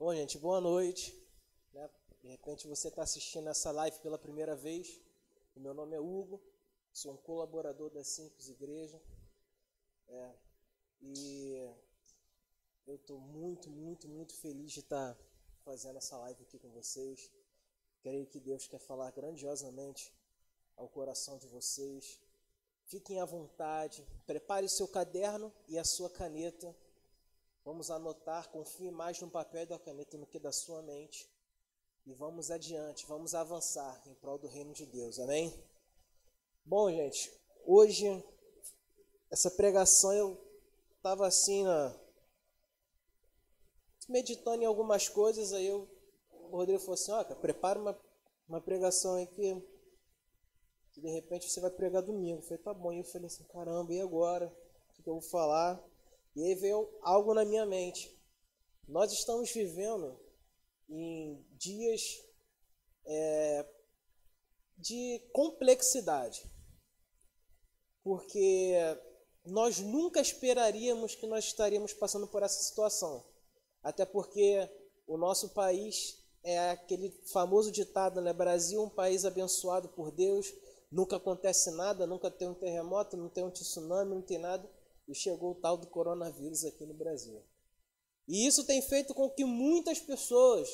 [0.00, 1.14] Bom, gente, boa noite.
[1.74, 1.90] Né?
[2.22, 4.98] De repente você está assistindo essa live pela primeira vez.
[5.54, 6.40] O meu nome é Hugo,
[6.90, 8.98] sou um colaborador da Simples Igreja.
[10.08, 10.34] É,
[11.02, 11.70] e
[12.86, 15.20] eu estou muito, muito, muito feliz de estar tá
[15.66, 17.30] fazendo essa live aqui com vocês.
[18.00, 20.14] Creio que Deus quer falar grandiosamente
[20.78, 22.18] ao coração de vocês.
[22.86, 26.74] Fiquem à vontade, prepare o seu caderno e a sua caneta
[27.64, 31.28] Vamos anotar, confie mais no papel e da caneta do que da sua mente.
[32.06, 35.18] E vamos adiante, vamos avançar em prol do reino de Deus.
[35.18, 35.52] Amém?
[36.64, 37.30] Bom, gente,
[37.64, 38.24] hoje
[39.30, 40.38] essa pregação eu
[40.96, 41.94] estava assim na
[44.08, 45.88] meditando em algumas coisas, aí eu,
[46.32, 47.96] o Rodrigo falou assim, ó, prepara uma,
[48.48, 49.54] uma pregação aí que,
[50.92, 52.40] que, de repente você vai pregar domingo.
[52.40, 52.92] Eu falei, tá bom.
[52.92, 54.52] E eu falei assim, caramba, e agora?
[54.98, 55.80] O que eu vou falar?
[56.34, 58.16] E aí veio algo na minha mente.
[58.86, 60.18] Nós estamos vivendo
[60.88, 62.22] em dias
[63.04, 63.68] é,
[64.76, 66.42] de complexidade,
[68.02, 68.74] porque
[69.44, 73.24] nós nunca esperaríamos que nós estaríamos passando por essa situação,
[73.82, 74.68] até porque
[75.06, 78.32] o nosso país é aquele famoso ditado, né?
[78.32, 80.52] Brasil, um país abençoado por Deus,
[80.90, 84.68] nunca acontece nada, nunca tem um terremoto, não tem um tsunami, não tem nada
[85.10, 87.42] e chegou o tal do coronavírus aqui no Brasil.
[88.28, 90.68] E isso tem feito com que muitas pessoas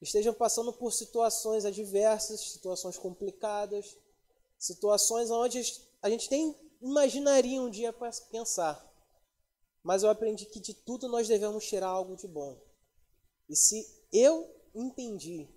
[0.00, 3.96] estejam passando por situações adversas, situações complicadas,
[4.58, 5.62] situações onde
[6.02, 8.90] a gente nem imaginaria um dia para pensar.
[9.82, 12.60] Mas eu aprendi que de tudo nós devemos tirar algo de bom.
[13.48, 15.48] E se eu entendi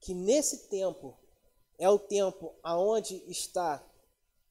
[0.00, 1.18] que nesse tempo
[1.78, 3.84] é o tempo aonde está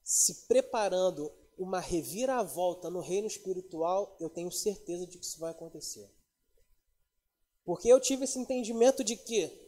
[0.03, 1.31] se preparando
[1.61, 6.11] uma reviravolta no reino espiritual, eu tenho certeza de que isso vai acontecer.
[7.63, 9.61] Porque eu tive esse entendimento de que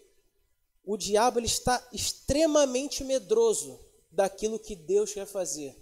[0.83, 3.79] o diabo ele está extremamente medroso
[4.11, 5.79] daquilo que Deus quer fazer.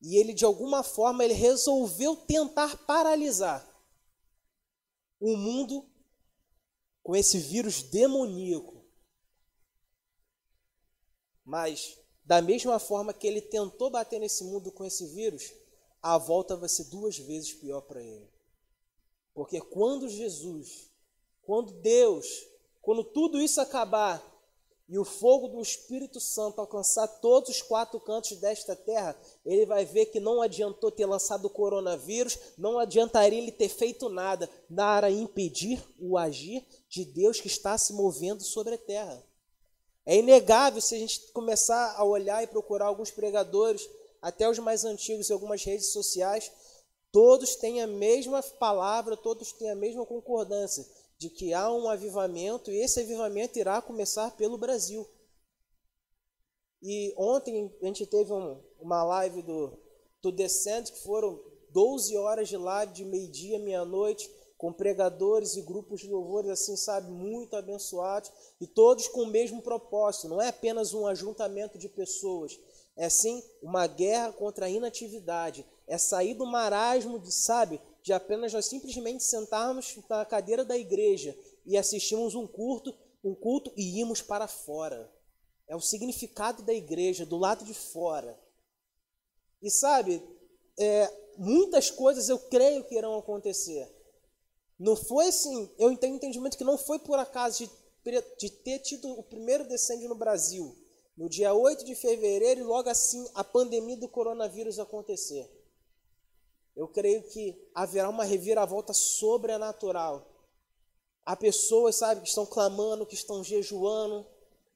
[0.00, 3.68] E ele de alguma forma ele resolveu tentar paralisar
[5.18, 5.90] o mundo
[7.02, 8.84] com esse vírus demoníaco.
[11.44, 15.52] Mas da mesma forma que ele tentou bater nesse mundo com esse vírus,
[16.02, 18.28] a volta vai ser duas vezes pior para ele.
[19.32, 20.90] Porque quando Jesus,
[21.42, 22.26] quando Deus,
[22.82, 24.20] quando tudo isso acabar
[24.88, 29.84] e o fogo do Espírito Santo alcançar todos os quatro cantos desta terra, ele vai
[29.84, 35.10] ver que não adiantou ter lançado o coronavírus, não adiantaria ele ter feito nada para
[35.10, 39.24] impedir o agir de Deus que está se movendo sobre a terra.
[40.06, 43.88] É inegável se a gente começar a olhar e procurar alguns pregadores,
[44.22, 46.50] até os mais antigos em algumas redes sociais,
[47.10, 50.86] todos têm a mesma palavra, todos têm a mesma concordância
[51.18, 55.06] de que há um avivamento e esse avivamento irá começar pelo Brasil.
[56.82, 59.76] E ontem a gente teve um, uma live do,
[60.22, 66.00] do Descent, que foram 12 horas de live, de meio-dia, meia-noite, com pregadores e grupos
[66.00, 70.94] de louvores, assim, sabe, muito abençoados, e todos com o mesmo propósito, não é apenas
[70.94, 72.58] um ajuntamento de pessoas,
[72.96, 78.52] é sim uma guerra contra a inatividade, é sair do marasmo, de, sabe, de apenas
[78.52, 81.36] nós simplesmente sentarmos na cadeira da igreja
[81.66, 85.12] e assistirmos um culto, um culto e irmos para fora.
[85.68, 88.38] É o significado da igreja, do lado de fora.
[89.60, 90.22] E sabe,
[90.78, 93.95] é, muitas coisas eu creio que irão acontecer.
[94.78, 97.64] Não foi assim, eu tenho entendimento que não foi por acaso
[98.04, 100.76] de, de ter tido o primeiro descende no Brasil,
[101.16, 105.50] no dia 8 de fevereiro, e logo assim a pandemia do coronavírus acontecer.
[106.76, 110.30] Eu creio que haverá uma reviravolta sobrenatural.
[111.24, 114.26] Há pessoas, sabe, que estão clamando, que estão jejuando,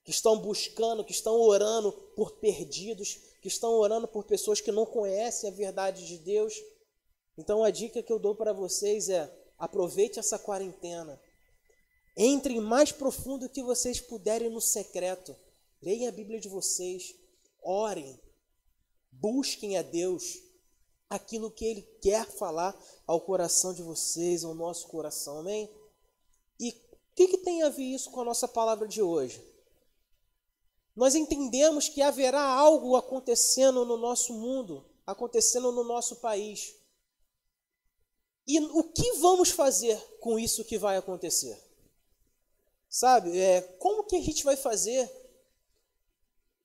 [0.02, 4.86] que estão buscando, que estão orando por perdidos, que estão orando por pessoas que não
[4.86, 6.54] conhecem a verdade de Deus.
[7.36, 9.30] Então a dica que eu dou para vocês é:
[9.60, 11.21] Aproveite essa quarentena.
[12.16, 15.36] Entrem mais profundo que vocês puderem no secreto.
[15.83, 17.15] Leiam a Bíblia de vocês.
[17.62, 18.18] Orem.
[19.12, 20.39] Busquem a Deus
[21.10, 22.74] aquilo que Ele quer falar
[23.07, 25.41] ao coração de vocês, ao nosso coração.
[25.41, 25.71] Amém?
[26.59, 29.45] E o que, que tem a ver isso com a nossa palavra de hoje?
[30.97, 36.79] Nós entendemos que haverá algo acontecendo no nosso mundo, acontecendo no nosso país.
[38.50, 41.56] E o que vamos fazer com isso que vai acontecer?
[42.88, 45.08] Sabe, é, como que a gente vai fazer?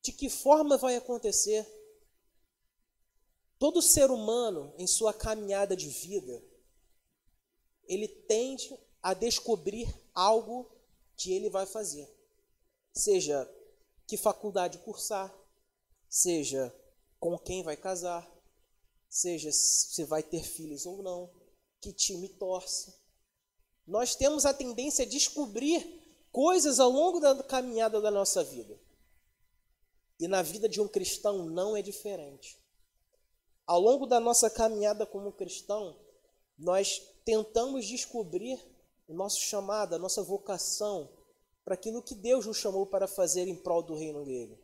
[0.01, 1.63] De que forma vai acontecer?
[3.59, 6.43] Todo ser humano, em sua caminhada de vida,
[7.83, 10.67] ele tende a descobrir algo
[11.15, 12.11] que ele vai fazer.
[12.95, 13.47] Seja
[14.07, 15.31] que faculdade cursar,
[16.09, 16.75] seja
[17.19, 18.27] com quem vai casar,
[19.07, 21.44] seja se vai ter filhos ou não,
[21.85, 22.95] que time torce.
[23.85, 26.01] Nós temos a tendência a descobrir
[26.31, 28.79] coisas ao longo da caminhada da nossa vida.
[30.19, 32.57] E na vida de um cristão não é diferente.
[33.67, 35.95] Ao longo da nossa caminhada como cristão,
[36.57, 38.59] nós tentamos descobrir
[39.07, 41.07] o nosso chamado, a nossa vocação
[41.63, 44.57] para aquilo que Deus nos chamou para fazer em prol do reino dele.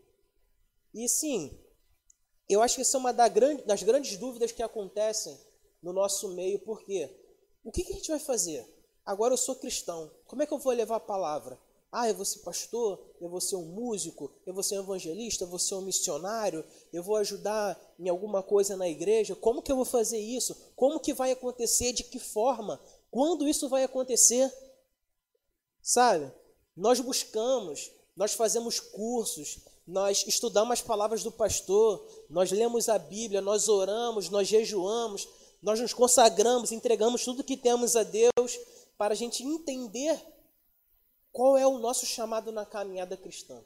[0.91, 1.55] E sim,
[2.49, 5.39] eu acho que essa é uma das grandes dúvidas que acontecem
[5.81, 7.09] no nosso meio, porque
[7.63, 8.65] o que a gente vai fazer?
[9.05, 11.59] Agora eu sou cristão, como é que eu vou levar a palavra?
[11.91, 15.43] Ah, eu vou ser pastor, eu vou ser um músico, eu vou ser um evangelista,
[15.43, 16.63] eu vou ser um missionário,
[16.93, 19.35] eu vou ajudar em alguma coisa na igreja.
[19.35, 20.55] Como que eu vou fazer isso?
[20.73, 21.91] Como que vai acontecer?
[21.91, 22.79] De que forma?
[23.09, 24.49] Quando isso vai acontecer?
[25.81, 26.31] Sabe?
[26.77, 33.41] Nós buscamos, nós fazemos cursos, nós estudamos as palavras do pastor, nós lemos a Bíblia,
[33.41, 35.27] nós oramos, nós jejuamos,
[35.61, 38.59] nós nos consagramos, entregamos tudo que temos a Deus
[38.97, 40.19] para a gente entender
[41.31, 43.63] qual é o nosso chamado na caminhada cristã?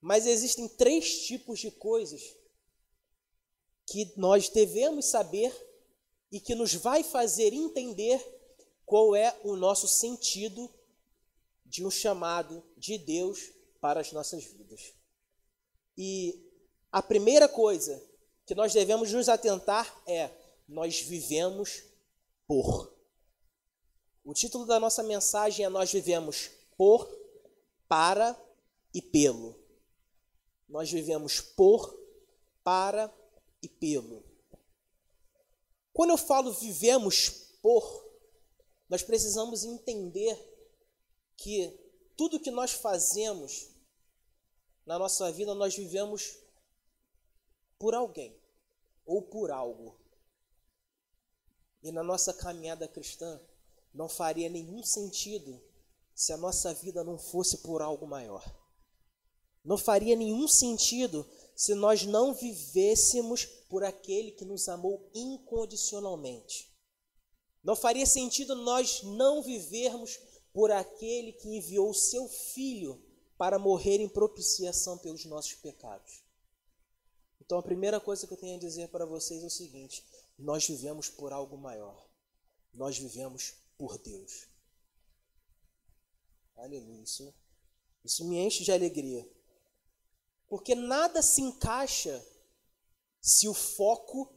[0.00, 2.36] Mas existem três tipos de coisas
[3.86, 5.52] que nós devemos saber
[6.30, 8.24] e que nos vai fazer entender
[8.86, 10.70] qual é o nosso sentido
[11.66, 14.92] de um chamado de Deus para as nossas vidas.
[15.96, 16.40] E
[16.92, 18.02] a primeira coisa
[18.46, 20.30] que nós devemos nos atentar é:
[20.70, 21.82] nós vivemos
[22.46, 22.94] por.
[24.24, 27.08] O título da nossa mensagem é Nós vivemos por,
[27.88, 28.40] para
[28.94, 29.58] e pelo.
[30.68, 31.98] Nós vivemos por,
[32.62, 33.12] para
[33.60, 34.22] e pelo.
[35.92, 37.28] Quando eu falo vivemos
[37.60, 38.08] por,
[38.88, 40.38] nós precisamos entender
[41.36, 41.76] que
[42.16, 43.70] tudo que nós fazemos
[44.86, 46.38] na nossa vida, nós vivemos
[47.76, 48.36] por alguém
[49.04, 49.98] ou por algo.
[51.82, 53.40] E na nossa caminhada cristã,
[53.92, 55.60] não faria nenhum sentido
[56.14, 58.44] se a nossa vida não fosse por algo maior.
[59.64, 66.70] Não faria nenhum sentido se nós não vivêssemos por aquele que nos amou incondicionalmente.
[67.62, 70.18] Não faria sentido nós não vivermos
[70.52, 73.02] por aquele que enviou o seu filho
[73.36, 76.22] para morrer em propiciação pelos nossos pecados.
[77.40, 80.04] Então a primeira coisa que eu tenho a dizer para vocês é o seguinte:
[80.40, 82.08] nós vivemos por algo maior.
[82.72, 84.48] Nós vivemos por Deus.
[86.56, 87.02] Aleluia.
[87.02, 87.34] Isso,
[88.04, 89.28] isso me enche de alegria.
[90.48, 92.24] Porque nada se encaixa
[93.20, 94.34] se o foco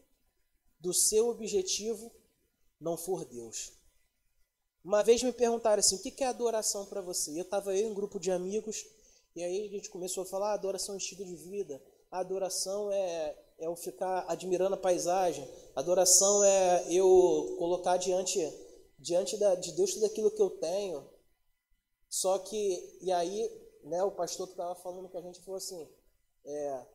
[0.80, 2.12] do seu objetivo
[2.80, 3.72] não for Deus.
[4.84, 7.32] Uma vez me perguntaram assim: o que é adoração para você?
[7.32, 8.86] Eu estava eu em um grupo de amigos,
[9.34, 12.20] e aí a gente começou a falar: ah, adoração é um estilo de vida, a
[12.20, 18.40] adoração é, é eu ficar admirando a paisagem, adoração é eu colocar diante
[19.04, 21.08] diante da, de Deus tudo aquilo que eu tenho.
[22.10, 23.50] Só que, e aí,
[23.84, 25.90] né, o pastor que estava falando com a gente falou assim:
[26.46, 26.86] é,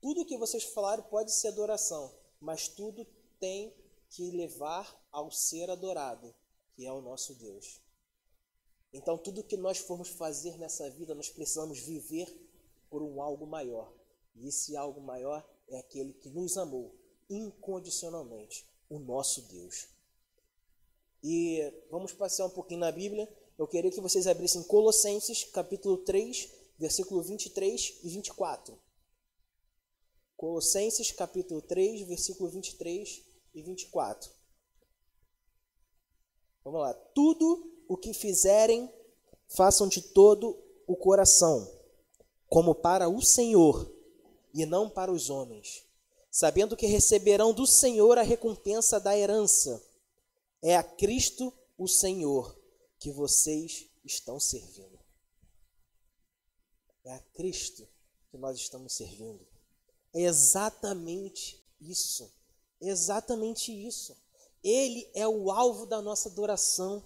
[0.00, 3.06] tudo que vocês falaram pode ser adoração, mas tudo
[3.40, 3.74] tem
[4.10, 6.34] que levar ao ser adorado,
[6.74, 7.80] que é o nosso Deus.
[8.92, 12.28] Então, tudo que nós formos fazer nessa vida, nós precisamos viver
[12.90, 13.90] por um algo maior.
[14.34, 16.94] E esse algo maior é aquele que nos amou
[17.28, 19.88] incondicionalmente, o nosso Deus.
[21.22, 23.28] E vamos passear um pouquinho na Bíblia.
[23.56, 28.78] Eu queria que vocês abrissem Colossenses, capítulo 3, versículo 23 e 24.
[30.36, 33.22] Colossenses, capítulo 3, versículo 23
[33.54, 34.30] e 24.
[36.64, 36.92] Vamos lá.
[36.92, 38.92] Tudo o que fizerem,
[39.48, 41.70] façam de todo o coração,
[42.48, 43.91] como para o Senhor
[44.54, 45.84] e não para os homens,
[46.30, 49.82] sabendo que receberão do Senhor a recompensa da herança
[50.62, 52.56] é a Cristo o Senhor
[52.98, 54.98] que vocês estão servindo.
[57.04, 57.88] É a Cristo
[58.30, 59.44] que nós estamos servindo.
[60.14, 62.32] É exatamente isso.
[62.80, 64.16] É exatamente isso.
[64.62, 67.02] Ele é o alvo da nossa adoração.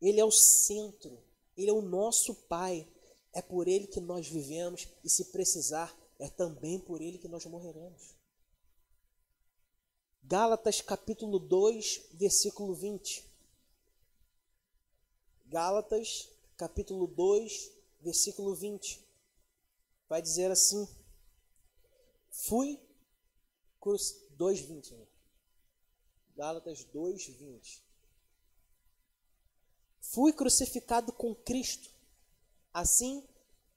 [0.00, 1.20] Ele é o centro.
[1.56, 2.88] Ele é o nosso Pai.
[3.32, 7.44] É por Ele que nós vivemos e, se precisar, é também por Ele que nós
[7.46, 8.14] morreremos.
[10.22, 13.24] Gálatas capítulo 2, versículo 20.
[15.46, 19.04] Gálatas capítulo 2, versículo 20.
[20.08, 20.88] Vai dizer assim:
[22.30, 22.80] Fui
[24.36, 24.92] 2:20.
[24.92, 25.06] Né?
[26.36, 27.82] Gálatas 2:20.
[30.00, 31.90] Fui crucificado com Cristo.
[32.72, 33.26] Assim,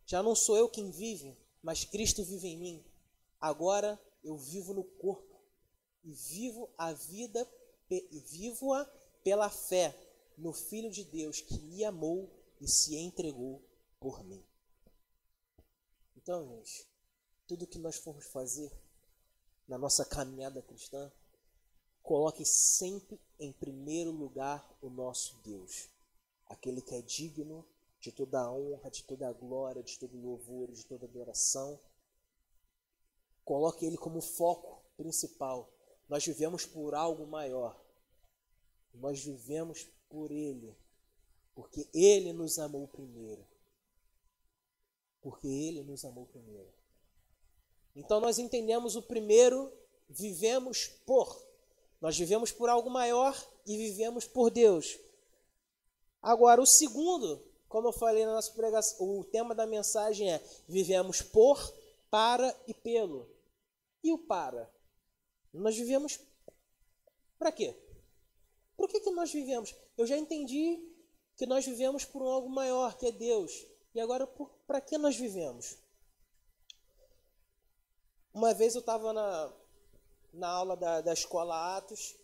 [0.06, 2.86] já não sou eu quem vive, mas Cristo vive em mim.
[3.42, 5.38] Agora eu vivo no corpo
[6.02, 7.46] e vivo a vida
[7.90, 8.86] e vivo-a
[9.22, 9.94] pela fé
[10.38, 12.32] no Filho de Deus que me amou
[12.62, 13.62] e se entregou
[14.00, 14.42] por mim.
[16.16, 16.88] Então, gente,
[17.46, 18.72] tudo que nós formos fazer
[19.68, 21.12] na nossa caminhada cristã,
[22.02, 25.90] coloque sempre em primeiro lugar o nosso Deus,
[26.46, 27.68] aquele que é digno
[28.00, 31.10] de toda a honra, de toda a glória, de todo o louvor, de toda a
[31.10, 31.80] adoração.
[33.44, 35.72] Coloque ele como foco principal.
[36.08, 37.80] Nós vivemos por algo maior.
[38.94, 40.76] Nós vivemos por ele,
[41.54, 43.46] porque ele nos amou primeiro.
[45.22, 46.72] Porque ele nos amou primeiro.
[47.96, 49.72] Então nós entendemos o primeiro,
[50.08, 51.46] vivemos por.
[52.00, 53.36] Nós vivemos por algo maior
[53.66, 54.98] e vivemos por Deus.
[56.22, 61.22] Agora, o segundo, como eu falei na nossa pregação, o tema da mensagem é: vivemos
[61.22, 61.74] por,
[62.10, 63.30] para e pelo.
[64.04, 64.72] E o para?
[65.54, 66.20] Nós vivemos
[67.38, 67.76] para quê?
[68.76, 69.76] Por que, que nós vivemos?
[69.98, 70.80] Eu já entendi
[71.36, 73.66] que nós vivemos por algo maior, que é Deus.
[73.94, 74.28] E agora,
[74.68, 75.78] para que nós vivemos?
[78.34, 79.54] Uma vez eu estava na,
[80.34, 82.16] na aula da, da escola Atos,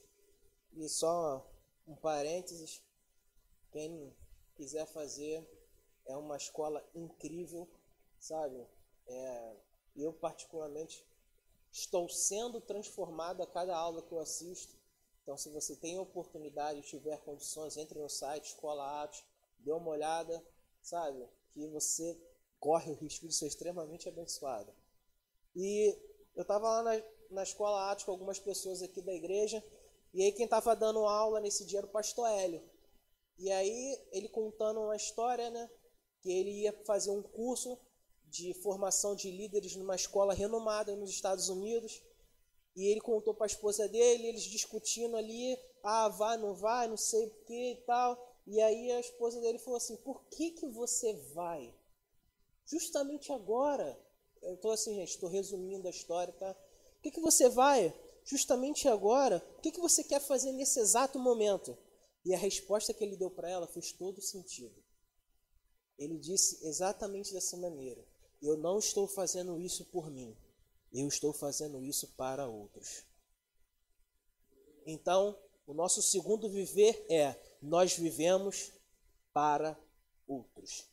[0.75, 1.45] e só
[1.88, 2.81] um parênteses,
[3.71, 4.13] quem
[4.55, 5.48] quiser fazer,
[6.05, 7.67] é uma escola incrível,
[8.19, 8.67] sabe?
[9.07, 9.55] É,
[9.95, 11.05] eu, particularmente,
[11.72, 14.75] estou sendo transformado a cada aula que eu assisto.
[15.22, 19.24] Então, se você tem oportunidade, tiver condições, entre no site Escola Atos,
[19.60, 20.45] dê uma olhada,
[20.81, 21.27] sabe?
[21.51, 22.19] Que você
[22.60, 24.74] corre o risco de ser extremamente abençoado.
[25.55, 25.98] E
[26.36, 29.63] eu estava lá na, na escola Atos com algumas pessoas aqui da igreja,
[30.13, 32.62] e aí quem estava dando aula nesse dia era o pastor Hélio.
[33.43, 35.69] E aí ele contando uma história, né?
[36.21, 37.77] Que ele ia fazer um curso
[38.23, 42.01] de formação de líderes numa escola renomada nos Estados Unidos.
[42.73, 46.95] E ele contou para a esposa dele, eles discutindo ali, ah, vai, não vai, não
[46.95, 48.17] sei o que e tal.
[48.47, 51.75] E aí a esposa dele falou assim: por que, que você vai?
[52.65, 54.01] Justamente agora
[54.41, 56.55] eu estou assim, gente, estou resumindo a história, tá?
[56.97, 59.45] O que, que você vai justamente agora?
[59.57, 61.77] O que, que você quer fazer nesse exato momento?
[62.25, 64.75] E a resposta que ele deu para ela fez todo sentido.
[65.98, 68.03] Ele disse exatamente dessa maneira:
[68.42, 70.36] Eu não estou fazendo isso por mim,
[70.92, 73.03] eu estou fazendo isso para outros.
[74.86, 78.72] Então, o nosso segundo viver é: nós vivemos
[79.34, 79.77] para
[80.27, 80.86] outros.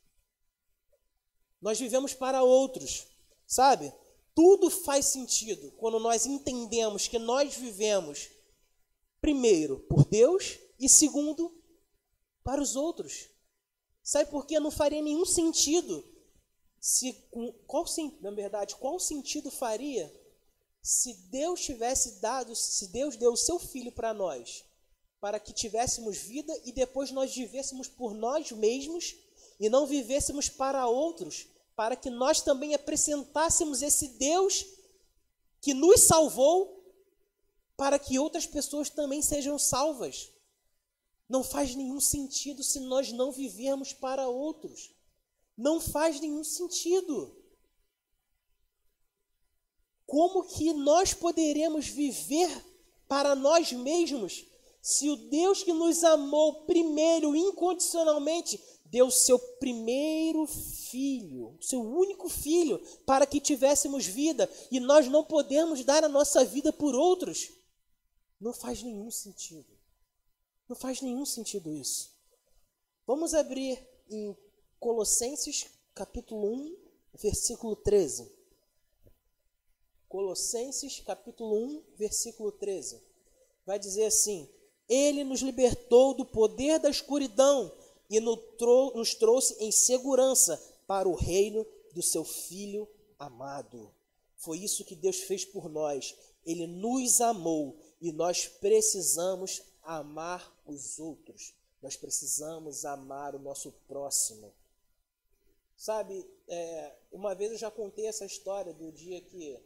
[1.61, 3.07] Nós vivemos para outros.
[3.47, 3.93] Sabe?
[4.35, 8.31] Tudo faz sentido quando nós entendemos que nós vivemos,
[9.21, 11.55] primeiro, por Deus e, segundo,
[12.43, 13.29] para os outros.
[14.03, 14.59] Sabe por quê?
[14.59, 16.05] Não faria nenhum sentido.
[16.81, 17.13] Se,
[17.67, 17.85] qual,
[18.21, 20.11] na verdade, qual sentido faria
[20.83, 24.65] se Deus tivesse dado, se Deus deu o seu filho para nós,
[25.21, 29.15] para que tivéssemos vida e depois nós vivêssemos por nós mesmos
[29.59, 31.47] e não vivêssemos para outros,
[31.77, 34.65] para que nós também apresentássemos esse Deus
[35.61, 36.83] que nos salvou,
[37.77, 40.31] para que outras pessoas também sejam salvas.
[41.31, 44.91] Não faz nenhum sentido se nós não vivermos para outros.
[45.57, 47.41] Não faz nenhum sentido.
[50.05, 52.51] Como que nós poderemos viver
[53.07, 54.45] para nós mesmos
[54.83, 62.85] se o Deus que nos amou primeiro incondicionalmente deu seu primeiro filho, seu único filho,
[63.07, 67.53] para que tivéssemos vida e nós não podemos dar a nossa vida por outros.
[68.41, 69.80] Não faz nenhum sentido.
[70.71, 72.13] Não faz nenhum sentido isso.
[73.05, 74.37] Vamos abrir em
[74.79, 76.77] Colossenses capítulo 1,
[77.15, 78.31] versículo 13.
[80.09, 83.03] Colossenses capítulo 1, versículo 13.
[83.67, 84.49] Vai dizer assim:
[84.89, 87.77] Ele nos libertou do poder da escuridão
[88.09, 93.93] e nos trouxe em segurança para o reino do seu Filho amado.
[94.37, 96.15] Foi isso que Deus fez por nós.
[96.47, 101.55] Ele nos amou e nós precisamos amar os outros.
[101.83, 104.53] Nós precisamos amar o nosso próximo.
[105.77, 109.59] Sabe, é, uma vez eu já contei essa história do dia que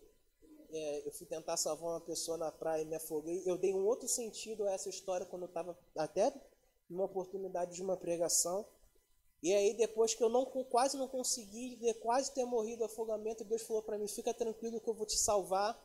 [0.71, 3.43] é, eu fui tentar salvar uma pessoa na praia e me afoguei.
[3.45, 6.33] Eu dei um outro sentido a essa história quando eu estava até
[6.89, 8.67] numa oportunidade de uma pregação.
[9.43, 13.83] E aí, depois que eu não, quase não consegui, quase ter morrido afogamento, Deus falou
[13.83, 15.79] para mim: fica tranquilo que eu vou te salvar.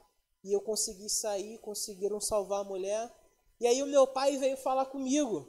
[0.44, 3.12] E eu consegui sair, conseguiram salvar a mulher.
[3.60, 5.48] E aí, o meu pai veio falar comigo.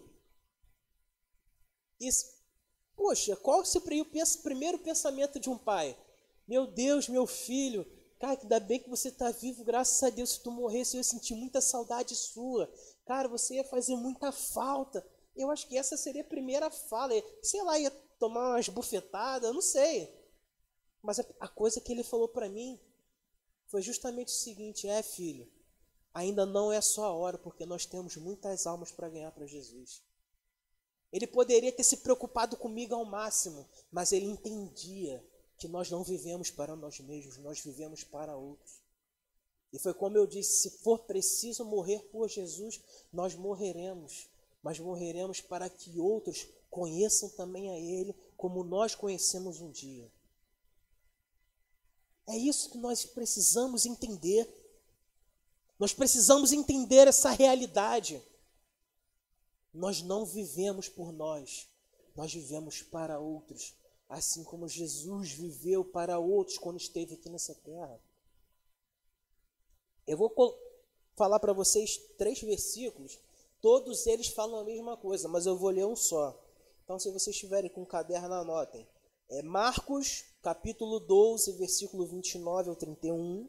[2.00, 2.08] E,
[2.96, 5.96] poxa, qual seria o primeiro pensamento de um pai?
[6.48, 7.86] Meu Deus, meu filho,
[8.18, 10.30] cara, ainda bem que você está vivo, graças a Deus.
[10.30, 12.72] Se tu morresse, eu ia sentir muita saudade sua.
[13.04, 15.06] Cara, você ia fazer muita falta.
[15.36, 17.14] Eu acho que essa seria a primeira fala.
[17.42, 20.12] Sei lá, ia tomar umas bufetadas, não sei.
[21.02, 22.78] Mas a coisa que ele falou para mim
[23.66, 25.50] foi justamente o seguinte: é, filho,
[26.12, 30.02] ainda não é só a hora, porque nós temos muitas almas para ganhar para Jesus.
[31.12, 35.24] Ele poderia ter se preocupado comigo ao máximo, mas ele entendia
[35.58, 38.80] que nós não vivemos para nós mesmos, nós vivemos para outros.
[39.72, 42.80] E foi como eu disse: se for preciso morrer por Jesus,
[43.12, 44.28] nós morreremos,
[44.62, 50.10] mas morreremos para que outros conheçam também a Ele como nós conhecemos um dia.
[52.28, 54.48] É isso que nós precisamos entender.
[55.80, 58.22] Nós precisamos entender essa realidade.
[59.72, 61.66] Nós não vivemos por nós,
[62.14, 63.74] nós vivemos para outros,
[64.06, 67.98] assim como Jesus viveu para outros quando esteve aqui nessa terra.
[70.06, 70.30] Eu vou
[71.16, 73.18] falar para vocês três versículos,
[73.62, 76.38] todos eles falam a mesma coisa, mas eu vou ler um só.
[76.84, 78.86] Então, se vocês estiverem com o caderno, anotem.
[79.30, 83.48] É Marcos, capítulo 12, versículo 29 ao 31.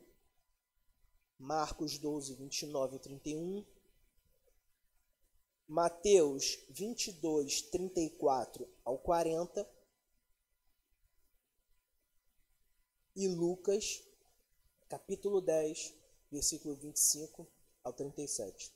[1.41, 3.65] Marcos 12, 29 ao 31.
[5.67, 9.67] Mateus 22, 34 ao 40.
[13.15, 14.03] E Lucas,
[14.87, 15.93] capítulo 10,
[16.31, 17.47] versículo 25
[17.83, 18.71] ao 37.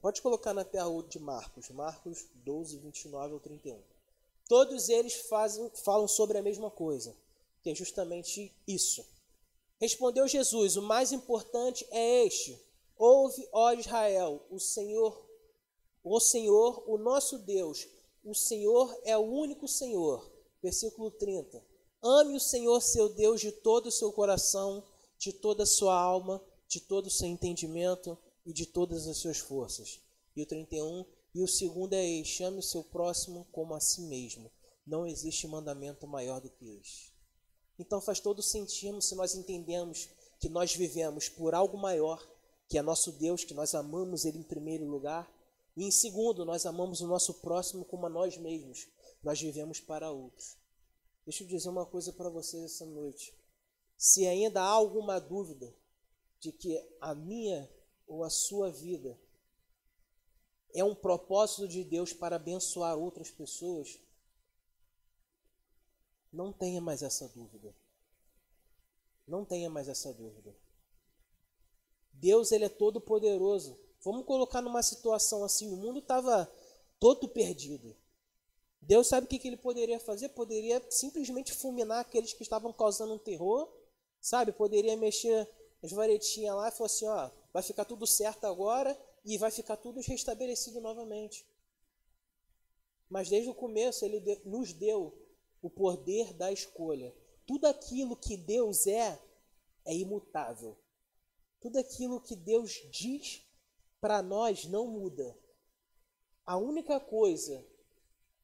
[0.00, 3.82] Pode colocar na tela de Marcos, Marcos 12, 29 ao 31.
[4.46, 7.14] Todos eles fazem, falam sobre a mesma coisa,
[7.60, 9.17] que é justamente isso.
[9.78, 12.60] Respondeu Jesus: O mais importante é este:
[12.96, 15.24] Ouve, ó Israel, o Senhor,
[16.02, 17.86] o Senhor, o nosso Deus,
[18.24, 20.28] o Senhor é o único Senhor.
[20.60, 21.64] Versículo 30.
[22.02, 24.82] Ame o Senhor seu Deus de todo o seu coração,
[25.16, 29.38] de toda a sua alma, de todo o seu entendimento e de todas as suas
[29.38, 30.00] forças.
[30.34, 34.02] E o 31, e o segundo é este: chame o seu próximo como a si
[34.02, 34.50] mesmo.
[34.86, 37.07] Não existe mandamento maior do que este.
[37.78, 40.08] Então faz todo sentido se nós entendemos
[40.40, 42.26] que nós vivemos por algo maior,
[42.68, 45.32] que é nosso Deus, que nós amamos Ele em primeiro lugar,
[45.76, 48.88] e em segundo, nós amamos o nosso próximo como a nós mesmos.
[49.22, 50.56] Nós vivemos para outros.
[51.24, 53.32] Deixa eu dizer uma coisa para vocês essa noite.
[53.96, 55.72] Se ainda há alguma dúvida
[56.40, 57.70] de que a minha
[58.08, 59.20] ou a sua vida
[60.74, 64.00] é um propósito de Deus para abençoar outras pessoas,
[66.32, 67.74] não tenha mais essa dúvida.
[69.26, 70.54] Não tenha mais essa dúvida.
[72.12, 73.78] Deus ele é todo poderoso.
[74.02, 76.50] Vamos colocar numa situação assim, o mundo estava
[76.98, 77.96] todo perdido.
[78.80, 80.30] Deus sabe o que, que ele poderia fazer?
[80.30, 83.68] Poderia simplesmente fulminar aqueles que estavam causando um terror
[84.20, 85.48] Sabe, poderia mexer
[85.82, 89.76] as varetinhas lá e falar assim, ó, vai ficar tudo certo agora e vai ficar
[89.76, 91.46] tudo restabelecido novamente.
[93.08, 95.16] Mas desde o começo ele nos deu
[95.62, 97.14] o poder da escolha.
[97.46, 99.20] Tudo aquilo que Deus é
[99.84, 100.76] é imutável.
[101.60, 103.42] Tudo aquilo que Deus diz
[104.00, 105.36] para nós não muda.
[106.44, 107.64] A única coisa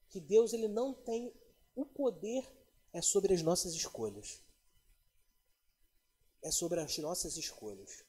[0.09, 1.33] que Deus ele não tem
[1.75, 2.47] o poder
[2.93, 4.45] é sobre as nossas escolhas
[6.45, 8.05] é sobre as nossas escolhas.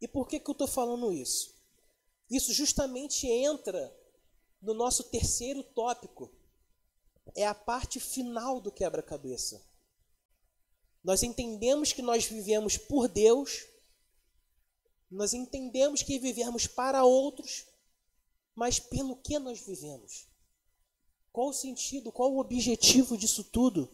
[0.00, 1.52] E por que, que eu estou falando isso?
[2.30, 3.94] Isso justamente entra
[4.60, 6.30] no nosso terceiro tópico.
[7.34, 9.62] É a parte final do quebra-cabeça.
[11.02, 13.66] Nós entendemos que nós vivemos por Deus,
[15.10, 17.66] nós entendemos que vivemos para outros,
[18.54, 20.28] mas pelo que nós vivemos?
[21.32, 23.88] Qual o sentido, qual o objetivo disso tudo?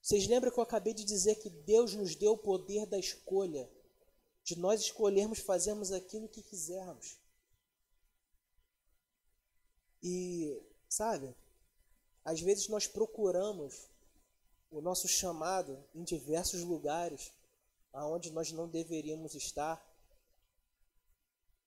[0.00, 3.70] Vocês lembram que eu acabei de dizer que Deus nos deu o poder da escolha,
[4.42, 7.16] de nós escolhermos fazermos aquilo que quisermos.
[10.06, 11.34] E, sabe,
[12.22, 13.88] às vezes nós procuramos
[14.70, 17.32] o nosso chamado em diversos lugares
[17.90, 19.82] aonde nós não deveríamos estar.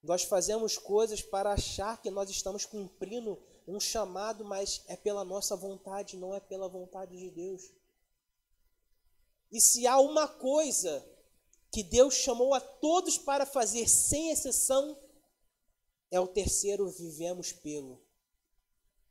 [0.04, 5.56] Nós fazemos coisas para achar que nós estamos cumprindo um chamado, mas é pela nossa
[5.56, 7.71] vontade, não é pela vontade de Deus.
[9.52, 11.04] E se há uma coisa
[11.71, 14.95] que Deus chamou a todos para fazer, sem exceção,
[16.12, 18.06] é o terceiro: vivemos pelo.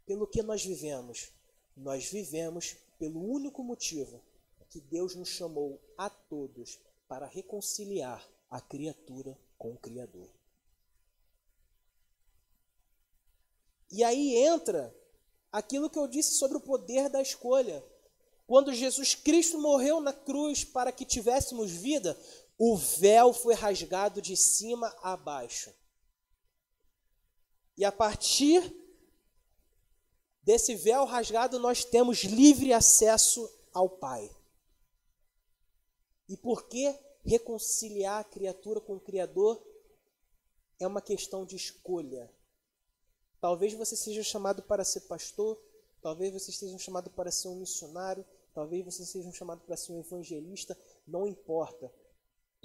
[0.07, 1.33] Pelo que nós vivemos?
[1.77, 4.23] Nós vivemos pelo único motivo
[4.69, 10.29] que Deus nos chamou a todos para reconciliar a criatura com o Criador.
[13.91, 14.95] E aí entra
[15.51, 17.83] aquilo que eu disse sobre o poder da escolha.
[18.47, 22.19] Quando Jesus Cristo morreu na cruz para que tivéssemos vida,
[22.59, 25.73] o véu foi rasgado de cima a baixo.
[27.77, 28.63] E a partir
[30.47, 34.31] desse véu rasgado, nós temos livre acesso ao Pai.
[36.29, 39.61] E por que reconciliar a criatura com o Criador
[40.79, 42.31] é uma questão de escolha.
[43.41, 45.61] Talvez você seja chamado para ser pastor,
[46.01, 49.99] talvez você esteja chamado para ser um missionário, talvez você seja chamado para ser um
[49.99, 51.93] evangelista, não importa.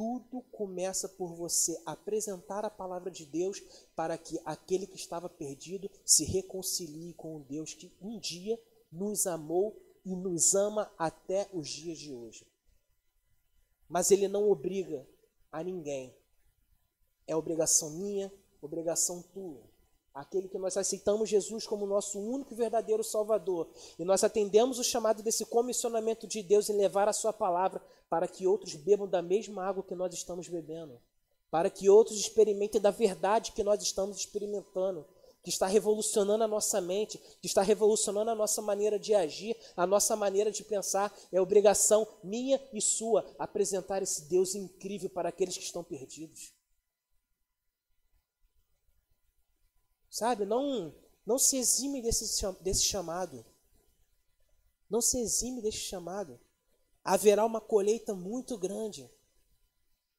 [0.02, 3.62] Tudo começa por você apresentar a palavra de Deus
[3.96, 8.60] para que aquele que estava perdido se reconcilie com o Deus que um dia
[8.92, 12.48] nos amou e nos ama até os dias de hoje.
[13.88, 15.08] Mas ele não obriga
[15.52, 16.16] a ninguém.
[17.28, 19.62] É obrigação minha, obrigação tua.
[20.16, 23.70] Aquele que nós aceitamos Jesus como nosso único e verdadeiro Salvador.
[24.00, 27.80] E nós atendemos o chamado desse comissionamento de Deus em levar a Sua palavra
[28.12, 31.02] para que outros bebam da mesma água que nós estamos bebendo.
[31.50, 35.08] Para que outros experimentem da verdade que nós estamos experimentando.
[35.42, 39.88] Que está revolucionando a nossa mente, que está revolucionando a nossa maneira de agir, a
[39.88, 41.18] nossa maneira de pensar.
[41.32, 46.54] É obrigação minha e sua apresentar esse Deus incrível para aqueles que estão perdidos.
[50.10, 50.44] Sabe?
[50.44, 50.94] Não,
[51.26, 53.46] não se exime desse, desse chamado.
[54.90, 56.38] Não se exime desse chamado.
[57.04, 59.10] Haverá uma colheita muito grande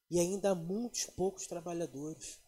[0.09, 2.39] e ainda muitos poucos trabalhadores.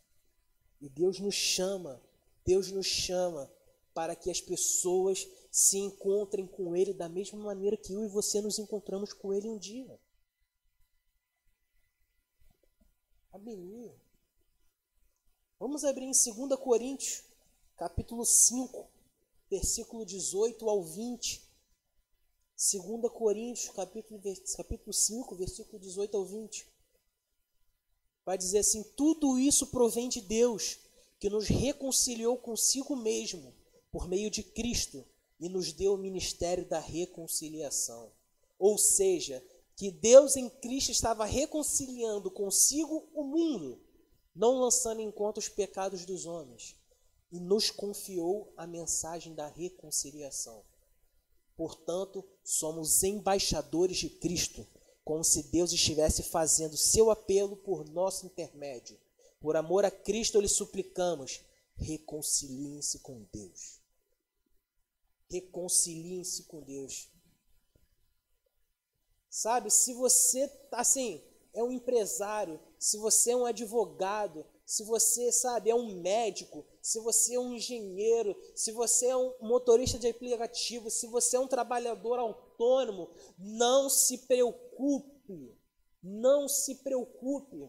[0.81, 2.01] E Deus nos chama,
[2.45, 3.51] Deus nos chama
[3.93, 8.41] para que as pessoas se encontrem com Ele da mesma maneira que eu e você
[8.41, 9.97] nos encontramos com Ele um dia.
[13.31, 13.91] Abenir.
[15.57, 17.23] Vamos abrir em 2 Coríntios,
[17.77, 18.87] capítulo 5,
[19.49, 21.44] versículo 18 ao 20.
[22.57, 24.21] 2 Coríntios, capítulo,
[24.55, 26.65] capítulo 5, versículo 18 ao 20.
[28.25, 30.79] Vai dizer assim: tudo isso provém de Deus,
[31.19, 33.53] que nos reconciliou consigo mesmo,
[33.91, 35.05] por meio de Cristo,
[35.37, 38.09] e nos deu o ministério da reconciliação.
[38.57, 39.43] Ou seja,
[39.75, 43.81] que Deus em Cristo estava reconciliando consigo o mundo,
[44.33, 46.77] não lançando em conta os pecados dos homens
[47.29, 50.63] e nos confiou a mensagem da reconciliação.
[51.57, 54.65] Portanto, somos embaixadores de Cristo,
[55.03, 58.97] como se Deus estivesse fazendo seu apelo por nosso intermédio.
[59.39, 61.41] Por amor a Cristo, lhe suplicamos:
[61.75, 63.79] reconciliem-se com Deus.
[65.29, 67.09] Reconciliem-se com Deus.
[69.27, 75.69] Sabe, se você, assim, é um empresário, se você é um advogado, se você, sabe,
[75.69, 80.91] é um médico, se você é um engenheiro, se você é um motorista de aplicativo,
[80.91, 85.57] se você é um trabalhador autônomo, não se preocupe.
[86.03, 87.67] Não se preocupe.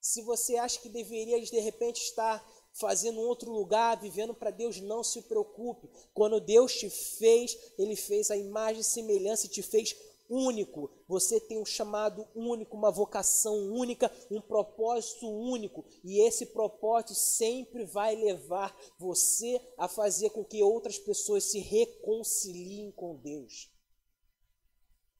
[0.00, 5.04] Se você acha que deveria de repente estar fazendo outro lugar, vivendo para Deus, não
[5.04, 5.86] se preocupe.
[6.14, 9.94] Quando Deus te fez, Ele fez a imagem e semelhança e te fez
[10.28, 10.90] único.
[11.08, 15.84] Você tem um chamado único, uma vocação única, um propósito único.
[16.04, 22.90] E esse propósito sempre vai levar você a fazer com que outras pessoas se reconciliem
[22.92, 23.70] com Deus.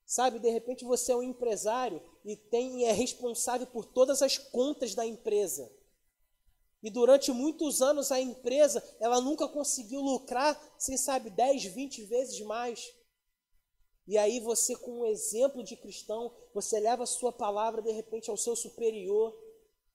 [0.05, 4.94] Sabe, de repente você é um empresário e tem é responsável por todas as contas
[4.94, 5.71] da empresa.
[6.83, 12.40] E durante muitos anos a empresa, ela nunca conseguiu lucrar, você sabe, 10, 20 vezes
[12.40, 12.92] mais.
[14.09, 18.31] E aí você, com um exemplo de cristão, você leva a sua palavra de repente
[18.31, 19.38] ao seu superior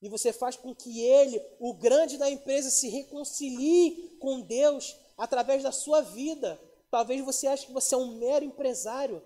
[0.04, 5.64] e você faz com que ele, o grande da empresa, se reconcilie com Deus através
[5.64, 6.62] da sua vida.
[6.92, 9.20] Talvez você ache que você é um mero empresário.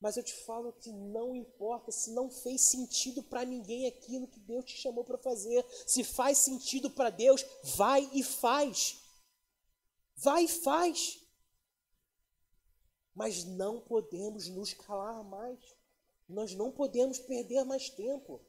[0.00, 4.40] Mas eu te falo que não importa se não fez sentido para ninguém aquilo que
[4.40, 5.64] Deus te chamou para fazer.
[5.86, 8.98] Se faz sentido para Deus, vai e faz.
[10.16, 11.23] Vai e faz.
[13.14, 15.58] Mas não podemos nos calar mais.
[16.28, 18.40] Nós não podemos perder mais tempo.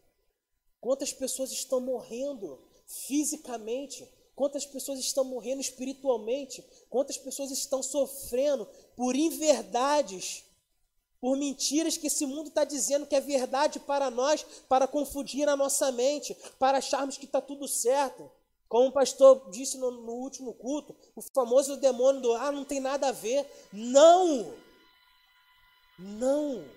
[0.79, 2.59] Quantas pessoas estão morrendo
[3.07, 4.07] fisicamente?
[4.35, 6.63] Quantas pessoas estão morrendo espiritualmente?
[6.89, 10.43] Quantas pessoas estão sofrendo por inverdades,
[11.19, 15.55] por mentiras que esse mundo está dizendo que é verdade para nós, para confundir a
[15.55, 18.29] nossa mente, para acharmos que está tudo certo?
[18.75, 22.81] Como o pastor disse no, no último culto, o famoso demônio do ah, não tem
[22.81, 23.49] nada a ver.
[23.71, 24.53] Não!
[25.97, 26.69] Não!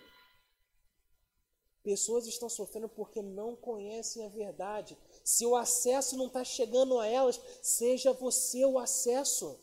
[1.83, 4.97] Pessoas estão sofrendo porque não conhecem a verdade.
[5.25, 9.59] Se o acesso não está chegando a elas, seja você o acesso.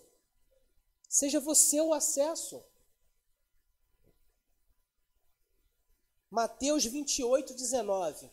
[1.08, 2.62] Seja você o acesso.
[6.30, 8.30] Mateus 28, 19.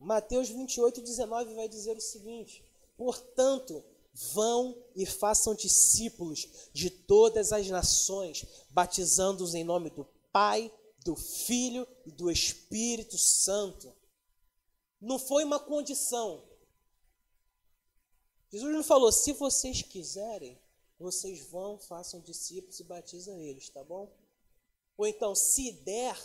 [0.00, 2.64] Mateus 28, 19 vai dizer o seguinte:
[2.96, 3.84] Portanto,
[4.32, 10.72] vão e façam discípulos de todas as nações, batizando-os em nome do Pai,
[11.04, 13.94] do Filho e do Espírito Santo.
[15.00, 16.42] Não foi uma condição.
[18.50, 20.58] Jesus não falou: se vocês quiserem,
[20.98, 24.10] vocês vão, façam discípulos e batizam eles, tá bom?
[24.96, 26.18] Ou então, se der,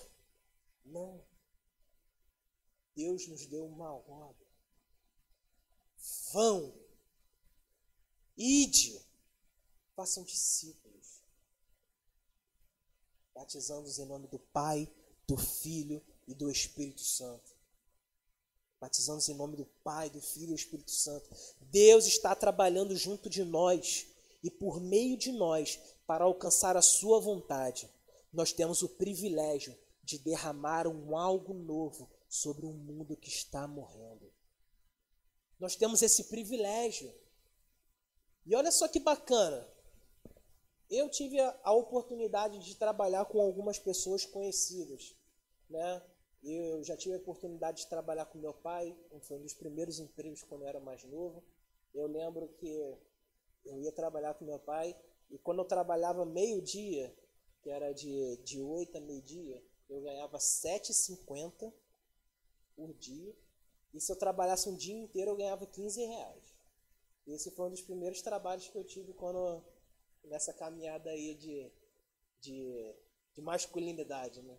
[0.86, 1.22] não.
[2.96, 4.48] Deus nos deu uma ordem.
[6.32, 6.74] Vão,
[8.38, 9.02] ide,
[9.96, 11.22] façam discípulos,
[13.34, 14.90] batizando-os em nome do Pai,
[15.28, 17.54] do Filho e do Espírito Santo.
[18.80, 21.30] Batizando-os em nome do Pai, do Filho e do Espírito Santo.
[21.62, 24.08] Deus está trabalhando junto de nós
[24.44, 27.90] e por meio de nós para alcançar a Sua vontade.
[28.32, 34.32] Nós temos o privilégio de derramar um algo novo sobre um mundo que está morrendo.
[35.60, 37.14] Nós temos esse privilégio.
[38.46, 39.68] E olha só que bacana.
[40.90, 45.16] Eu tive a, oportunidade de trabalhar com algumas pessoas conhecidas,
[45.70, 46.02] né?
[46.44, 50.44] Eu já tive a oportunidade de trabalhar com meu pai, foi um dos primeiros empregos
[50.44, 51.44] quando eu era mais novo.
[51.92, 52.68] Eu lembro que
[53.66, 54.96] eu ia trabalhar com meu pai
[55.32, 57.16] e quando eu trabalhava meio-dia,
[57.64, 61.74] que era de, de 8 a meio-dia, eu ganhava 7,50
[62.76, 63.36] por dia.
[63.94, 66.56] E se eu trabalhasse um dia inteiro, eu ganhava 15 reais.
[67.28, 69.64] Esse foi um dos primeiros trabalhos que eu tive quando
[70.26, 71.72] nessa caminhada aí de,
[72.40, 72.96] de,
[73.34, 74.58] de masculinidade, né?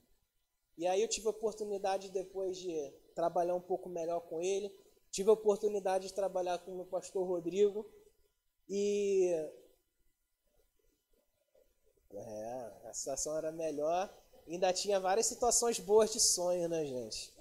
[0.76, 4.74] E aí eu tive a oportunidade depois de trabalhar um pouco melhor com ele.
[5.11, 7.88] Tive a oportunidade de trabalhar com o pastor Rodrigo.
[8.68, 9.33] E
[12.12, 14.12] é, a situação era melhor.
[14.46, 17.36] Ainda tinha várias situações boas de sonho, né, gente?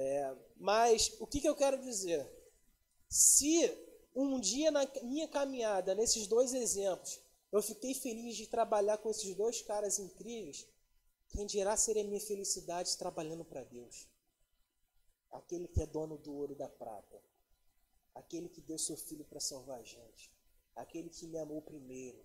[0.00, 2.24] É, mas o que, que eu quero dizer?
[3.08, 3.68] Se
[4.14, 9.34] um dia na minha caminhada, nesses dois exemplos, eu fiquei feliz de trabalhar com esses
[9.34, 10.68] dois caras incríveis,
[11.30, 14.06] quem dirá seria minha felicidade trabalhando para Deus?
[15.32, 17.20] Aquele que é dono do ouro e da prata,
[18.14, 20.30] aquele que deu seu filho para salvar a gente,
[20.76, 22.24] aquele que me amou primeiro,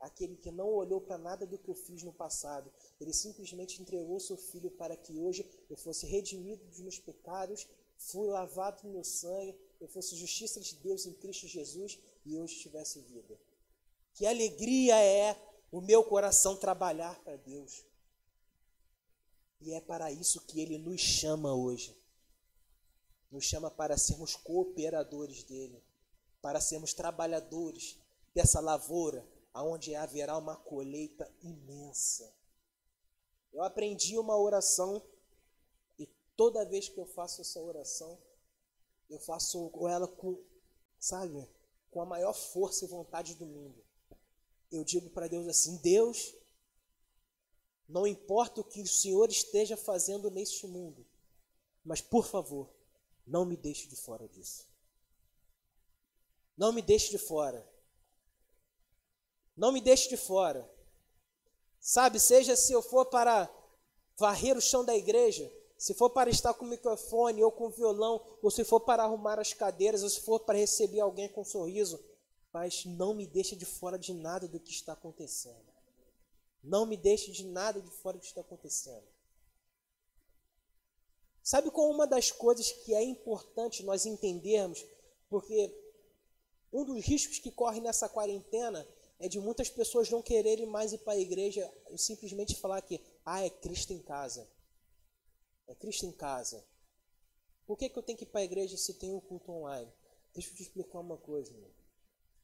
[0.00, 2.72] aquele que não olhou para nada do que eu fiz no passado.
[2.98, 8.26] Ele simplesmente entregou seu filho para que hoje eu fosse redimido dos meus pecados, fui
[8.26, 13.00] lavado no meu sangue, eu fosse justiça de Deus em Cristo Jesus e hoje tivesse
[13.00, 13.38] vida.
[14.14, 15.36] Que alegria é
[15.70, 17.84] o meu coração trabalhar para Deus.
[19.60, 21.94] E é para isso que ele nos chama hoje.
[23.30, 25.80] Nos chama para sermos cooperadores dele,
[26.40, 27.98] para sermos trabalhadores
[28.34, 32.32] dessa lavoura aonde haverá uma colheita imensa.
[33.52, 35.02] Eu aprendi uma oração
[35.98, 38.18] e toda vez que eu faço essa oração,
[39.08, 40.40] eu faço ela com,
[40.98, 41.48] sabe,
[41.90, 43.84] com a maior força e vontade do mundo.
[44.70, 46.34] Eu digo para Deus assim: Deus,
[47.88, 51.04] não importa o que o Senhor esteja fazendo neste mundo,
[51.84, 52.70] mas por favor,
[53.26, 54.68] não me deixe de fora disso.
[56.56, 57.66] Não me deixe de fora.
[59.56, 60.68] Não me deixe de fora.
[61.80, 63.48] Sabe, seja se eu for para
[64.16, 67.70] varrer o chão da igreja, se for para estar com o microfone ou com o
[67.70, 71.40] violão, ou se for para arrumar as cadeiras, ou se for para receber alguém com
[71.40, 71.98] um sorriso,
[72.52, 75.70] mas não me deixe de fora de nada do que está acontecendo.
[76.62, 79.06] Não me deixe de nada de fora do que está acontecendo.
[81.42, 84.84] Sabe qual é uma das coisas que é importante nós entendermos?
[85.28, 85.74] Porque
[86.72, 88.86] um dos riscos que corre nessa quarentena
[89.20, 92.98] é de muitas pessoas não quererem mais ir para a igreja e simplesmente falar que,
[93.24, 94.48] ah, é Cristo em casa.
[95.68, 96.64] É Cristo em casa.
[97.66, 99.92] Por que, que eu tenho que ir para a igreja se tem um culto online?
[100.32, 101.70] Deixa eu te explicar uma coisa, meu.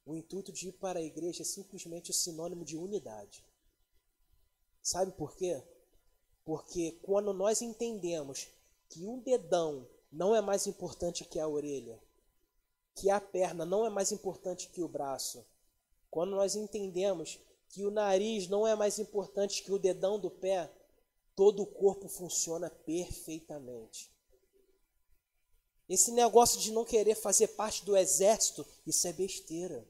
[0.05, 3.43] O intuito de ir para a igreja é simplesmente o sinônimo de unidade.
[4.81, 5.61] Sabe por quê?
[6.45, 8.47] Porque quando nós entendemos
[8.87, 11.99] que um dedão não é mais importante que a orelha,
[12.95, 15.43] que a perna não é mais importante que o braço,
[16.17, 20.67] quando nós entendemos que o nariz não é mais importante que o dedão do pé,
[21.35, 24.11] todo o corpo funciona perfeitamente.
[25.87, 29.87] Esse negócio de não querer fazer parte do exército, isso é besteira.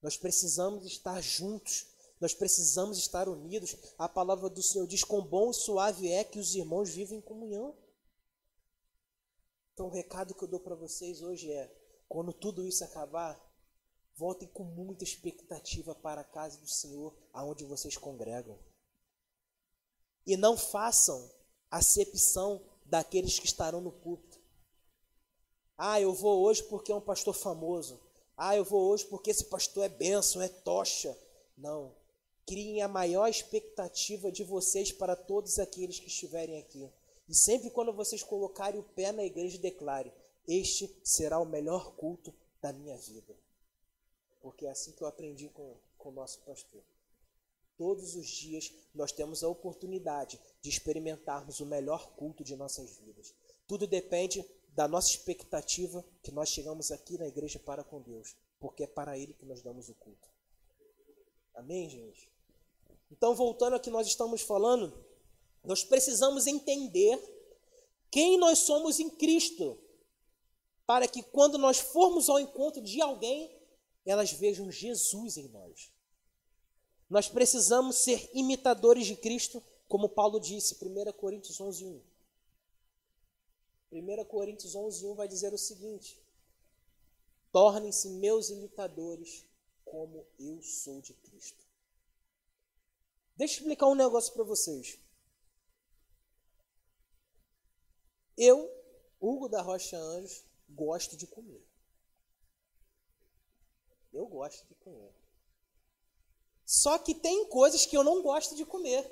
[0.00, 3.76] Nós precisamos estar juntos Nós precisamos estar unidos.
[3.98, 7.20] A palavra do Senhor diz: quão bom e suave é que os irmãos vivem em
[7.20, 7.76] comunhão.
[9.74, 11.70] Então, o recado que eu dou para vocês hoje é:
[12.08, 13.51] quando tudo isso acabar,
[14.16, 18.58] voltem com muita expectativa para a casa do Senhor, aonde vocês congregam.
[20.26, 21.30] E não façam
[21.70, 24.40] acepção daqueles que estarão no púlpito.
[25.76, 28.00] Ah, eu vou hoje porque é um pastor famoso.
[28.36, 31.16] Ah, eu vou hoje porque esse pastor é bênção, é tocha.
[31.56, 31.94] Não.
[32.46, 36.88] Criem a maior expectativa de vocês para todos aqueles que estiverem aqui.
[37.28, 40.12] E sempre quando vocês colocarem o pé na igreja, declare:
[40.46, 43.34] Este será o melhor culto da minha vida.
[44.42, 46.82] Porque é assim que eu aprendi com, com o nosso pastor.
[47.78, 53.34] Todos os dias nós temos a oportunidade de experimentarmos o melhor culto de nossas vidas.
[53.66, 58.84] Tudo depende da nossa expectativa que nós chegamos aqui na igreja para com Deus, porque
[58.84, 60.28] é para Ele que nós damos o culto.
[61.54, 62.30] Amém, gente?
[63.10, 64.92] Então, voltando ao que nós estamos falando,
[65.62, 67.18] nós precisamos entender
[68.10, 69.78] quem nós somos em Cristo,
[70.86, 73.50] para que quando nós formos ao encontro de alguém,
[74.04, 75.92] elas vejam Jesus em nós.
[77.08, 82.02] Nós precisamos ser imitadores de Cristo, como Paulo disse, 1 Coríntios 11, 1.
[83.92, 86.18] 1 Coríntios 11, 1 vai dizer o seguinte:
[87.52, 89.44] Tornem-se meus imitadores,
[89.84, 91.62] como eu sou de Cristo.
[93.36, 94.98] Deixa eu explicar um negócio para vocês.
[98.36, 98.70] Eu,
[99.20, 101.62] Hugo da Rocha Anjos, gosto de comer.
[104.12, 105.14] Eu gosto de comer.
[106.64, 109.10] Só que tem coisas que eu não gosto de comer.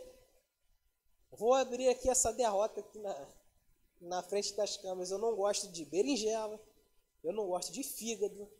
[1.30, 3.28] Vou abrir aqui essa derrota aqui na,
[4.00, 5.10] na frente das câmeras.
[5.10, 6.60] Eu não gosto de berinjela,
[7.22, 8.50] eu não gosto de fígado,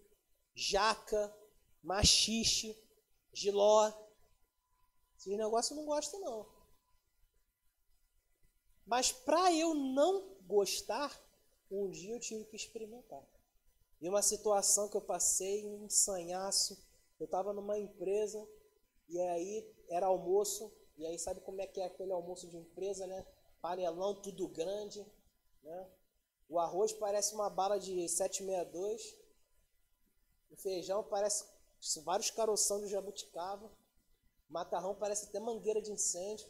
[0.55, 1.35] jaca,
[1.83, 2.76] machixe,
[3.33, 3.92] giló.
[5.16, 6.46] Esses negócios eu não gosto não.
[8.87, 11.16] Mas para eu não gostar,
[11.70, 13.24] um dia eu tive que experimentar.
[14.01, 16.79] E uma situação que eu passei, um sanhaço.
[17.19, 18.49] Eu estava numa empresa
[19.09, 20.73] e aí era almoço.
[20.97, 23.27] E aí sabe como é que é aquele almoço de empresa, né?
[23.61, 25.05] Panelão, tudo grande.
[25.63, 25.91] Né?
[26.49, 29.17] O arroz parece uma bala de 762.
[30.51, 31.45] O feijão parece
[32.03, 33.67] vários caroção de jabuticaba.
[34.49, 36.49] O macarrão parece até mangueira de incêndio.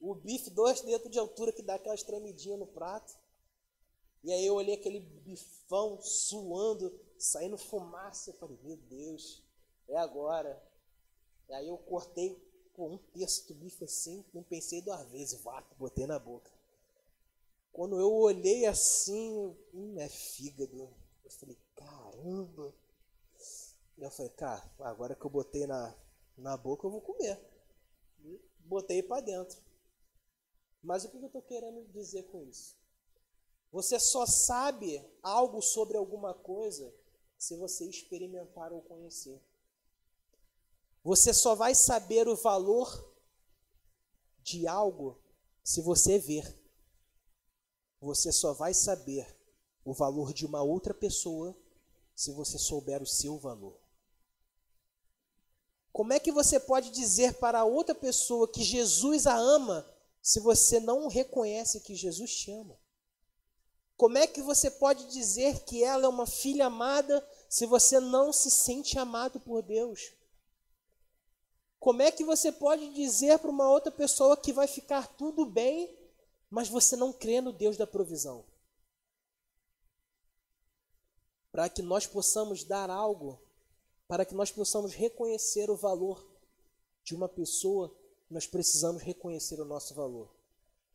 [0.00, 3.18] O bife, dois dedos de altura que dá aquela tremidinha no prato.
[4.22, 8.30] E aí eu olhei aquele bifão suando, saindo fumaça.
[8.30, 9.42] Eu falei, meu Deus,
[9.88, 10.62] é agora.
[11.48, 12.36] E aí eu cortei
[12.74, 16.50] pô, um terço do bife assim, não pensei duas vezes, vato, botei na boca.
[17.72, 20.90] Quando eu olhei assim, hum, é fígado.
[21.24, 22.74] Eu falei, caramba.
[23.96, 25.94] E eu falei, cara, agora que eu botei na,
[26.36, 27.38] na boca, eu vou comer.
[28.24, 29.60] E botei para dentro.
[30.82, 32.79] Mas o que eu estou querendo dizer com isso?
[33.72, 36.92] Você só sabe algo sobre alguma coisa
[37.38, 39.40] se você experimentar ou conhecer.
[41.02, 43.14] Você só vai saber o valor
[44.42, 45.18] de algo
[45.62, 46.58] se você ver.
[48.00, 49.36] Você só vai saber
[49.84, 51.56] o valor de uma outra pessoa
[52.14, 53.78] se você souber o seu valor.
[55.92, 59.86] Como é que você pode dizer para outra pessoa que Jesus a ama
[60.22, 62.79] se você não reconhece que Jesus te ama?
[64.00, 68.32] Como é que você pode dizer que ela é uma filha amada se você não
[68.32, 70.14] se sente amado por Deus?
[71.78, 75.94] Como é que você pode dizer para uma outra pessoa que vai ficar tudo bem
[76.50, 78.44] mas você não crê no Deus da provisão.
[81.52, 83.38] Para que nós possamos dar algo,
[84.08, 86.26] para que nós possamos reconhecer o valor
[87.04, 87.94] de uma pessoa,
[88.28, 90.34] nós precisamos reconhecer o nosso valor.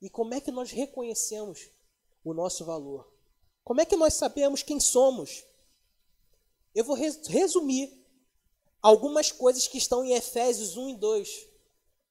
[0.01, 1.69] E como é que nós reconhecemos
[2.25, 3.07] o nosso valor?
[3.63, 5.45] Como é que nós sabemos quem somos?
[6.73, 8.05] Eu vou resumir
[8.82, 11.47] algumas coisas que estão em Efésios 1 e 2,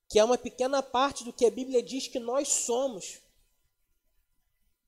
[0.09, 3.21] que é uma pequena parte do que a Bíblia diz que nós somos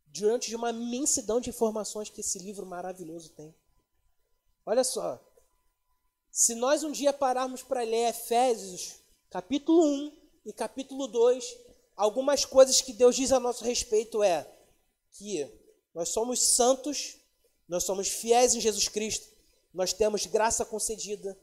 [0.06, 3.54] diante de uma imensidão de informações que esse livro maravilhoso tem.
[4.64, 5.20] Olha só,
[6.30, 8.96] se nós um dia pararmos para ler Efésios,
[9.30, 10.12] capítulo 1
[10.46, 11.56] e capítulo 2,
[11.94, 14.55] algumas coisas que Deus diz a nosso respeito é
[15.18, 15.48] que
[15.94, 17.16] nós somos santos,
[17.68, 19.28] nós somos fiéis em Jesus Cristo,
[19.72, 21.36] nós temos graça concedida,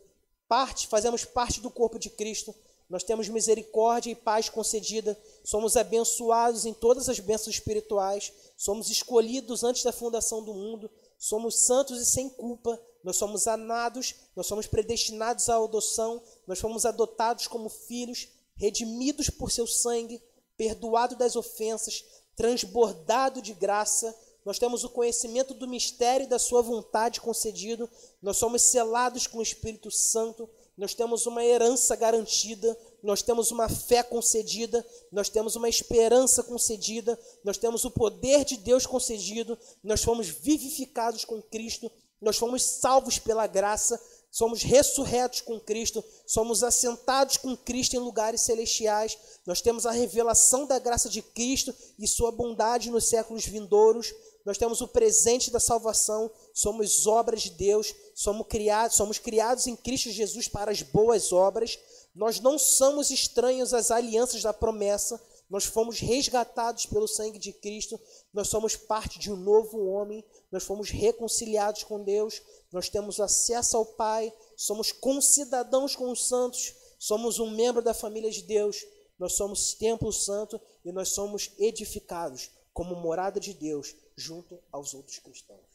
[0.47, 2.53] parte, fazemos parte do corpo de Cristo,
[2.89, 9.63] nós temos misericórdia e paz concedida, somos abençoados em todas as bênçãos espirituais, somos escolhidos
[9.63, 14.67] antes da fundação do mundo, somos santos e sem culpa, nós somos amados, nós somos
[14.67, 20.21] predestinados à adoção, nós fomos adotados como filhos, redimidos por seu sangue,
[20.55, 22.05] perdoado das ofensas,
[22.35, 24.15] transbordado de graça,
[24.45, 27.89] nós temos o conhecimento do mistério da sua vontade concedido,
[28.21, 33.69] nós somos selados com o Espírito Santo, nós temos uma herança garantida, nós temos uma
[33.69, 40.03] fé concedida, nós temos uma esperança concedida, nós temos o poder de Deus concedido, nós
[40.03, 44.01] fomos vivificados com Cristo, nós fomos salvos pela graça,
[44.33, 49.15] somos ressurretos com Cristo, somos assentados com Cristo em lugares celestiais,
[49.45, 54.11] nós temos a revelação da graça de Cristo e sua bondade nos séculos vindouros,
[54.43, 59.75] nós temos o presente da salvação, somos obras de Deus, somos criados, somos criados em
[59.75, 61.79] Cristo Jesus para as boas obras.
[62.13, 67.99] Nós não somos estranhos às alianças da promessa, nós fomos resgatados pelo sangue de Cristo,
[68.33, 72.39] nós somos parte de um novo homem, nós fomos reconciliados com Deus,
[72.71, 78.29] nós temos acesso ao Pai, somos concidadãos com os santos, somos um membro da família
[78.29, 78.85] de Deus,
[79.17, 85.17] nós somos templo santo e nós somos edificados como morada de Deus junto aos outros
[85.17, 85.65] cristãos.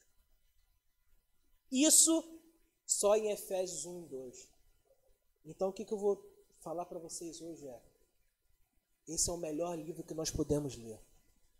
[1.72, 2.22] Isso
[2.86, 4.48] só em Efésios 1 e 2.
[5.46, 6.24] Então o que, que eu vou
[6.60, 7.82] falar para vocês hoje é:
[9.08, 11.00] esse é o melhor livro que nós podemos ler.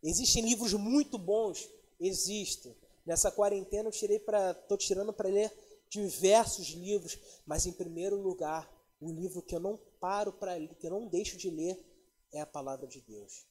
[0.05, 2.77] Existem livros muito bons, existem.
[3.09, 5.51] Nessa quarentena eu tirei para, tô tirando para ler
[5.89, 10.91] diversos livros, mas em primeiro lugar, o livro que eu não paro para que eu
[10.91, 11.83] não deixo de ler
[12.31, 13.47] é a palavra de Deus.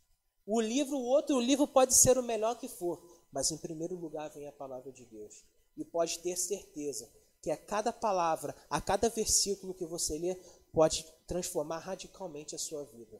[0.45, 3.01] O livro, o outro livro pode ser o melhor que for,
[3.31, 5.43] mas em primeiro lugar vem a palavra de Deus.
[5.75, 7.09] E pode ter certeza
[7.41, 10.35] que a cada palavra, a cada versículo que você lê,
[10.71, 13.19] pode transformar radicalmente a sua vida.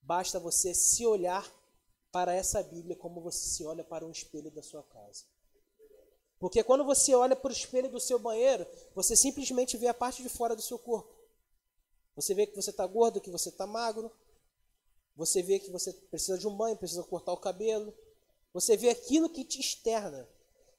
[0.00, 1.46] Basta você se olhar
[2.10, 5.33] para essa Bíblia como você se olha para um espelho da sua casa.
[6.44, 10.22] Porque quando você olha para o espelho do seu banheiro, você simplesmente vê a parte
[10.22, 11.10] de fora do seu corpo.
[12.14, 14.12] Você vê que você está gordo, que você está magro.
[15.16, 17.94] Você vê que você precisa de um banho, precisa cortar o cabelo.
[18.52, 20.28] Você vê aquilo que te externa.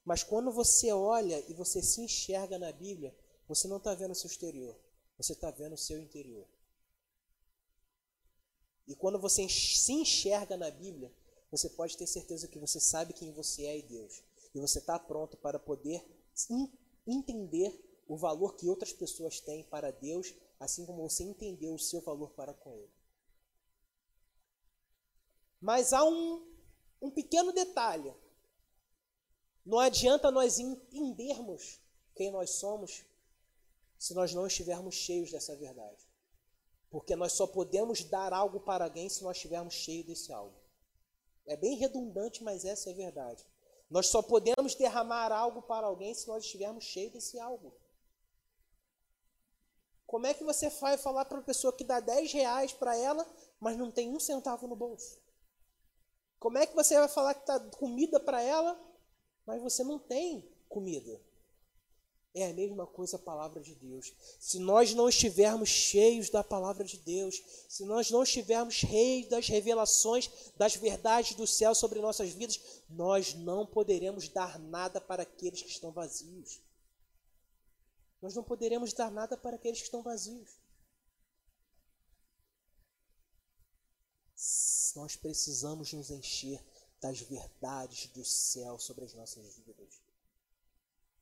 [0.05, 3.11] Mas quando você olha e você se enxerga na Bíblia,
[3.47, 4.77] você não está vendo o seu exterior,
[5.17, 6.45] você está vendo o seu interior.
[8.87, 11.11] E quando você se enxerga na Bíblia,
[11.49, 14.21] você pode ter certeza que você sabe quem você é em Deus.
[14.55, 16.03] E você está pronto para poder
[17.05, 17.77] entender
[18.07, 22.31] o valor que outras pessoas têm para Deus, assim como você entendeu o seu valor
[22.31, 22.93] para com Ele.
[25.59, 26.55] Mas há um
[27.01, 28.13] um pequeno detalhe.
[29.65, 31.79] Não adianta nós entendermos
[32.15, 33.05] quem nós somos
[33.97, 36.07] se nós não estivermos cheios dessa verdade.
[36.89, 40.55] Porque nós só podemos dar algo para alguém se nós estivermos cheios desse algo.
[41.45, 43.45] É bem redundante, mas essa é a verdade.
[43.89, 47.73] Nós só podemos derramar algo para alguém se nós estivermos cheios desse algo.
[50.05, 53.27] Como é que você vai falar para uma pessoa que dá 10 reais para ela,
[53.59, 55.19] mas não tem um centavo no bolso?
[56.39, 58.79] Como é que você vai falar que está comida para ela,
[59.45, 61.19] mas você não tem comida?
[62.35, 64.13] É a mesma coisa a palavra de Deus.
[64.39, 69.47] Se nós não estivermos cheios da palavra de Deus, se nós não estivermos cheios das
[69.47, 72.59] revelações, das verdades do céu sobre nossas vidas,
[72.89, 76.59] nós não poderemos dar nada para aqueles que estão vazios.
[78.21, 80.65] Nós não poderemos dar nada para aqueles que estão vazios.
[84.95, 86.63] nós precisamos nos encher
[87.01, 90.04] das verdades do céu sobre as nossas vidas.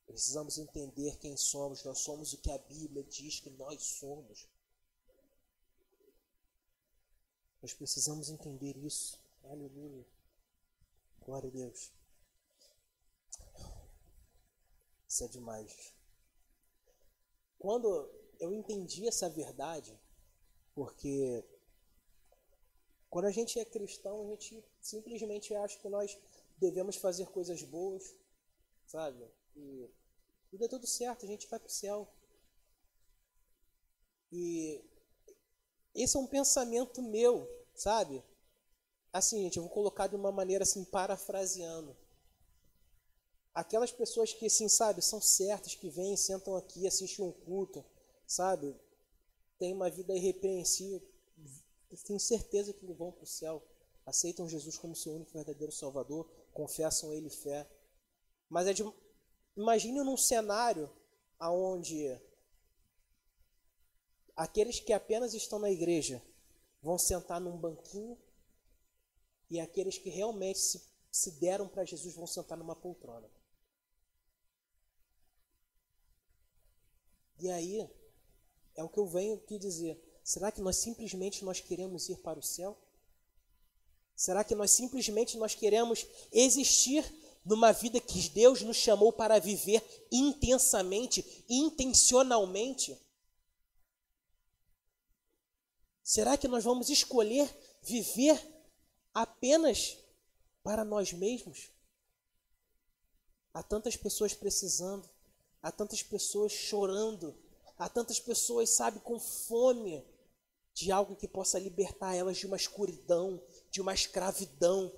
[0.06, 4.46] Precisamos entender quem somos, nós somos o que a Bíblia diz que nós somos.
[7.62, 9.18] Nós precisamos entender isso.
[9.44, 10.04] Aleluia.
[11.24, 11.92] Glória a Deus.
[15.08, 15.92] Isso é demais.
[17.58, 19.98] Quando eu entendi essa verdade,
[20.74, 21.42] porque
[23.08, 26.18] quando a gente é cristão, a gente simplesmente acha que nós
[26.58, 28.14] devemos fazer coisas boas,
[28.86, 29.24] sabe?
[29.56, 29.90] E,
[30.52, 32.08] e dá tudo certo, a gente vai para o céu.
[34.32, 34.82] E
[35.94, 38.22] esse é um pensamento meu, sabe?
[39.12, 41.96] Assim, gente, eu vou colocar de uma maneira assim, parafraseando.
[43.54, 47.84] Aquelas pessoas que, assim, sabe, são certas, que vêm, sentam aqui, assistem um culto,
[48.26, 48.74] sabe?
[49.56, 51.00] Tem uma vida irrepreensível
[52.02, 53.62] têm certeza que vão para o céu,
[54.04, 57.68] aceitam Jesus como seu único verdadeiro Salvador, confessam Ele fé.
[58.48, 58.82] Mas é de,
[59.56, 60.90] imagine num cenário
[61.40, 62.18] onde
[64.34, 66.22] aqueles que apenas estão na igreja
[66.82, 68.18] vão sentar num banquinho
[69.50, 73.28] e aqueles que realmente se, se deram para Jesus vão sentar numa poltrona.
[77.38, 77.88] E aí,
[78.74, 80.00] é o que eu venho aqui dizer.
[80.22, 82.78] Será que nós simplesmente nós queremos ir para o céu?
[84.16, 87.04] Será que nós simplesmente nós queremos existir
[87.44, 92.98] numa vida que Deus nos chamou para viver intensamente, intencionalmente?
[96.02, 97.48] Será que nós vamos escolher
[97.82, 98.38] viver
[99.12, 99.96] apenas
[100.62, 101.70] para nós mesmos?
[103.52, 105.08] Há tantas pessoas precisando,
[105.62, 107.34] há tantas pessoas chorando,
[107.78, 110.04] há tantas pessoas, sabe, com fome
[110.74, 113.40] de algo que possa libertar elas de uma escuridão,
[113.70, 114.92] de uma escravidão,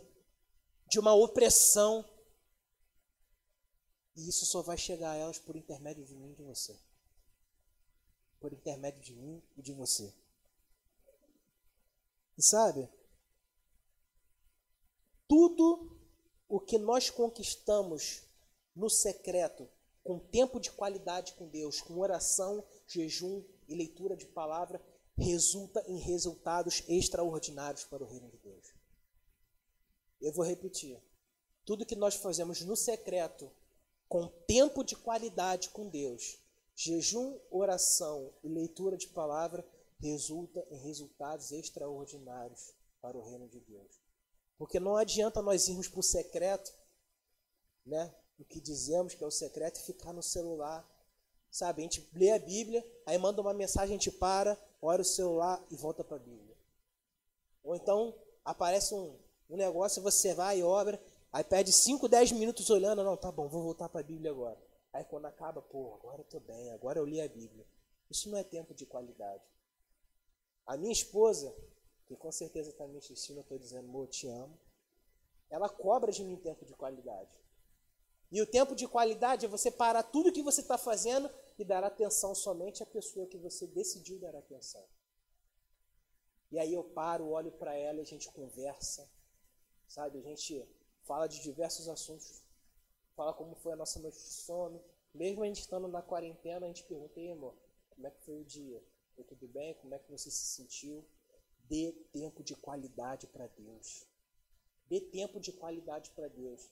[0.88, 2.04] de uma opressão.
[4.16, 6.76] E isso só vai chegar a elas por intermédio de mim e de você.
[8.40, 10.12] Por intermédio de mim e de você.
[12.38, 12.88] E sabe?
[15.28, 15.96] Tudo
[16.48, 18.22] o que nós conquistamos
[18.74, 19.68] no secreto,
[20.02, 24.80] com tempo de qualidade com Deus, com oração, jejum e leitura de palavra,
[25.16, 28.74] resulta em resultados extraordinários para o reino de Deus.
[30.20, 31.02] Eu vou repetir.
[31.64, 33.50] Tudo que nós fazemos no secreto,
[34.08, 36.38] com tempo de qualidade com Deus,
[36.74, 39.66] jejum, oração e leitura de palavra,
[39.98, 44.00] resulta em resultados extraordinários para o reino de Deus.
[44.58, 46.72] Porque não adianta nós irmos para o secreto,
[47.84, 48.14] né?
[48.38, 50.86] O que dizemos que é o secreto e ficar no celular.
[51.50, 55.04] Sabe, a gente lê a Bíblia, aí manda uma mensagem, a gente para, olha o
[55.04, 56.54] celular e volta para a Bíblia.
[57.64, 59.16] Ou então aparece um,
[59.48, 61.00] um negócio, você vai e obra,
[61.32, 64.60] aí perde 5, 10 minutos olhando, não, tá bom, vou voltar para a Bíblia agora.
[64.92, 67.66] Aí quando acaba, pô, agora eu tô bem, agora eu li a Bíblia.
[68.10, 69.44] Isso não é tempo de qualidade.
[70.66, 71.54] A minha esposa,
[72.06, 74.58] que com certeza está me assistindo, eu estou dizendo, amor, te amo,
[75.50, 77.30] ela cobra de mim tempo de qualidade.
[78.30, 81.84] E o tempo de qualidade é você parar tudo que você está fazendo e dar
[81.84, 84.84] atenção somente à pessoa que você decidiu dar atenção.
[86.50, 89.08] E aí eu paro, olho para ela a gente conversa,
[89.86, 90.18] sabe?
[90.18, 90.66] A gente
[91.06, 92.42] fala de diversos assuntos,
[93.14, 94.82] fala como foi a nossa noite de sono.
[95.14, 97.54] Mesmo a gente estando na quarentena, a gente pergunta, Ei, amor,
[97.90, 98.82] como é que foi o dia?
[99.14, 99.74] Foi tudo bem?
[99.74, 101.04] Como é que você se sentiu?
[101.64, 104.06] Dê tempo de qualidade para Deus.
[104.88, 106.70] Dê tempo de qualidade para Deus.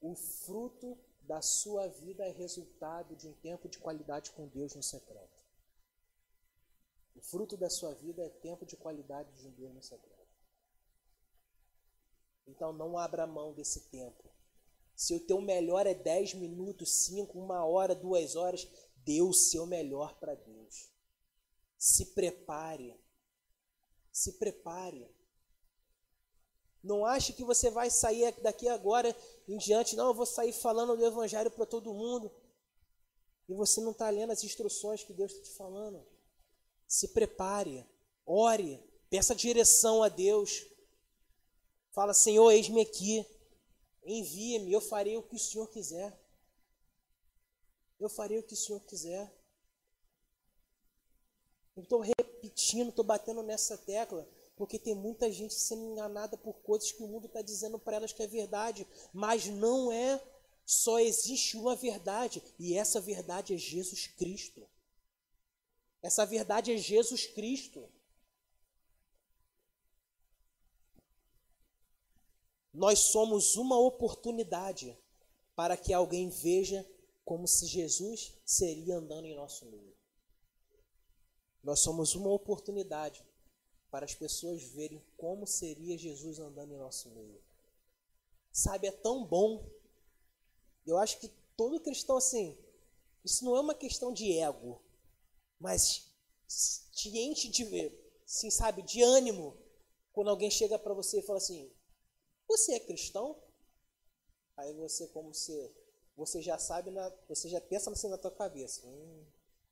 [0.00, 4.82] O fruto da sua vida é resultado de um tempo de qualidade com Deus no
[4.82, 5.42] secreto.
[7.14, 10.11] O fruto da sua vida é tempo de qualidade de um Deus no secreto.
[12.46, 14.30] Então não abra mão desse tempo.
[14.94, 18.68] Se o teu melhor é 10 minutos, 5, uma hora, duas horas,
[19.04, 20.90] dê o seu melhor para Deus.
[21.78, 23.00] Se prepare.
[24.12, 25.08] Se prepare.
[26.82, 29.16] Não ache que você vai sair daqui agora
[29.48, 32.30] em diante, não, eu vou sair falando do Evangelho para todo mundo.
[33.48, 36.04] E você não está lendo as instruções que Deus está te falando.
[36.86, 37.86] Se prepare,
[38.26, 40.66] ore, peça direção a Deus.
[41.92, 43.24] Fala, Senhor, eis-me aqui,
[44.04, 46.18] envia-me, eu farei o que o Senhor quiser.
[48.00, 49.32] Eu farei o que o Senhor quiser.
[51.76, 57.02] Estou repetindo, estou batendo nessa tecla porque tem muita gente sendo enganada por coisas que
[57.02, 58.86] o mundo está dizendo para elas que é verdade.
[59.12, 60.22] Mas não é.
[60.64, 62.42] Só existe uma verdade.
[62.58, 64.64] E essa verdade é Jesus Cristo.
[66.00, 67.88] Essa verdade é Jesus Cristo.
[72.72, 74.98] Nós somos uma oportunidade
[75.54, 76.88] para que alguém veja
[77.24, 79.94] como se Jesus seria andando em nosso meio.
[81.62, 83.24] Nós somos uma oportunidade
[83.90, 87.40] para as pessoas verem como seria Jesus andando em nosso meio.
[88.50, 89.64] Sabe, é tão bom.
[90.86, 92.56] Eu acho que todo cristão, assim,
[93.24, 94.82] isso não é uma questão de ego,
[95.60, 96.10] mas
[96.92, 97.92] te enche de,
[98.24, 99.56] assim, sabe, de ânimo
[100.12, 101.70] quando alguém chega para você e fala assim:
[102.52, 103.34] Você é cristão?
[104.58, 105.74] Aí você, como se
[106.14, 109.24] você já sabe, na, você já pensa assim na tua cabeça: hum,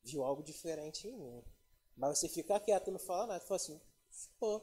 [0.03, 1.45] Viu algo diferente em mim.
[1.95, 3.79] Mas você fica quieto não fala nada, fala assim:
[4.39, 4.63] Pô,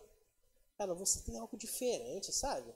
[0.80, 2.74] cara, você tem algo diferente, sabe?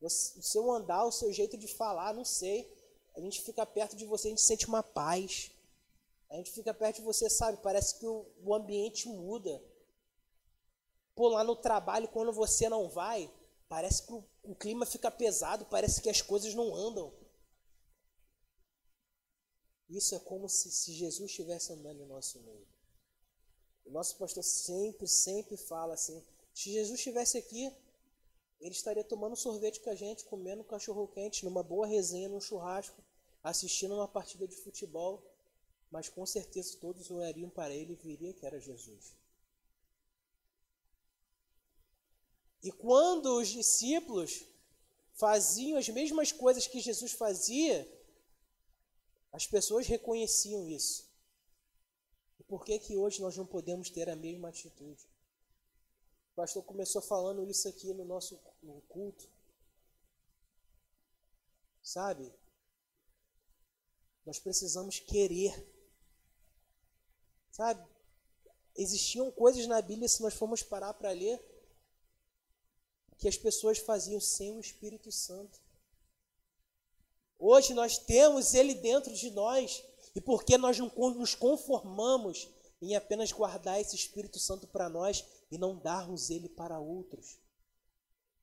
[0.00, 2.74] Você, o seu andar, o seu jeito de falar, não sei.
[3.14, 5.50] A gente fica perto de você, a gente sente uma paz.
[6.30, 7.58] A gente fica perto de você, sabe?
[7.62, 9.62] Parece que o, o ambiente muda.
[11.14, 13.30] Pô, lá no trabalho, quando você não vai,
[13.70, 14.12] parece que
[14.42, 17.14] o, clima fica pesado, parece que as coisas não andam.
[19.88, 22.66] Isso é como se, se Jesus estivesse andando em nosso meio.
[23.84, 26.20] O nosso pastor sempre, sempre fala assim:
[26.52, 27.72] se Jesus estivesse aqui,
[28.60, 33.00] ele estaria tomando sorvete com a gente, comendo cachorro quente, numa boa resenha, num churrasco,
[33.40, 35.22] assistindo uma partida de futebol.
[35.92, 39.19] mas com certeza todos olhariam para ele e viriam que era Jesus.
[42.62, 44.44] E quando os discípulos
[45.14, 47.86] faziam as mesmas coisas que Jesus fazia,
[49.32, 51.08] as pessoas reconheciam isso.
[52.38, 55.06] E por que que hoje nós não podemos ter a mesma atitude?
[56.32, 59.28] O pastor começou falando isso aqui no nosso no culto.
[61.82, 62.32] Sabe?
[64.24, 65.66] Nós precisamos querer.
[67.50, 67.86] Sabe?
[68.76, 71.38] Existiam coisas na Bíblia, se nós formos parar para ler,
[73.20, 75.60] que as pessoas faziam sem o Espírito Santo.
[77.38, 82.48] Hoje nós temos Ele dentro de nós, e porque nós não nos conformamos
[82.82, 87.38] em apenas guardar esse Espírito Santo para nós e não darmos ele para outros.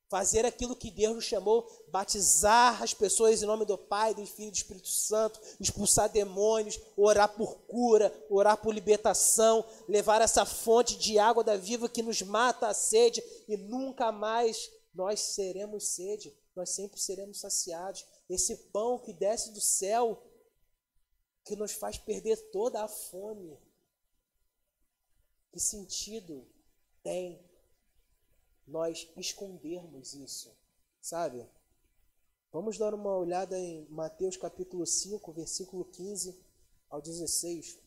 [0.08, 4.48] Fazer aquilo que Deus nos chamou, batizar as pessoas em nome do Pai, do Filho
[4.48, 10.96] e do Espírito Santo, expulsar demônios, orar por cura, orar por libertação, levar essa fonte
[10.96, 16.34] de água da viva que nos mata a sede e nunca mais nós seremos sede,
[16.56, 18.04] nós sempre seremos saciados.
[18.28, 20.22] Esse pão que desce do céu,
[21.44, 23.58] que nos faz perder toda a fome.
[25.52, 26.46] Que sentido
[27.02, 27.47] tem
[28.68, 30.54] nós escondermos isso,
[31.00, 31.44] sabe?
[32.52, 36.38] Vamos dar uma olhada em Mateus capítulo 5, versículo 15
[36.90, 37.78] ao 16.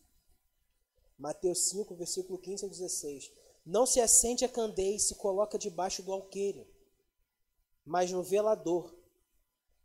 [1.18, 3.32] Mateus 5, versículo 15 ao 16.
[3.64, 6.68] Não se acende a candeia e se coloca debaixo do alqueire,
[7.86, 8.92] mas no velador,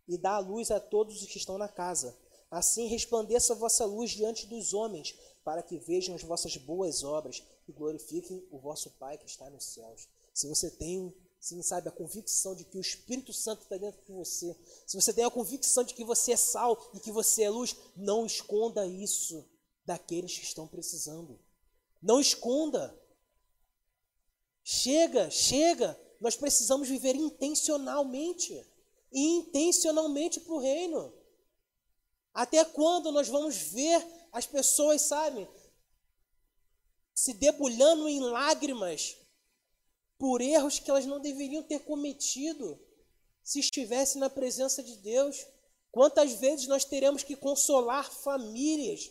[0.08, 2.16] e dá a luz a todos os que estão na casa.
[2.50, 7.42] Assim resplandeça a vossa luz diante dos homens, para que vejam as vossas boas obras
[7.68, 10.08] e glorifiquem o vosso Pai que está nos céus.
[10.36, 14.12] Se você tem, sim, sabe, a convicção de que o Espírito Santo está dentro de
[14.12, 14.54] você,
[14.86, 17.74] se você tem a convicção de que você é sal e que você é luz,
[17.96, 19.48] não esconda isso
[19.86, 21.40] daqueles que estão precisando.
[22.02, 22.94] Não esconda.
[24.62, 25.98] Chega, chega.
[26.20, 28.62] Nós precisamos viver intencionalmente.
[29.10, 31.14] Intencionalmente para o reino.
[32.34, 35.48] Até quando nós vamos ver as pessoas, sabe,
[37.14, 39.16] se debulhando em lágrimas
[40.18, 42.78] por erros que elas não deveriam ter cometido
[43.42, 45.46] se estivesse na presença de Deus.
[45.92, 49.10] Quantas vezes nós teremos que consolar famílias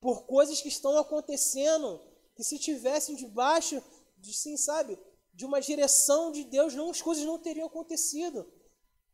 [0.00, 2.00] por coisas que estão acontecendo,
[2.34, 3.82] que se tivessem debaixo
[4.18, 4.98] de, sim, sabe,
[5.32, 8.50] de uma direção de Deus, não as coisas não teriam acontecido.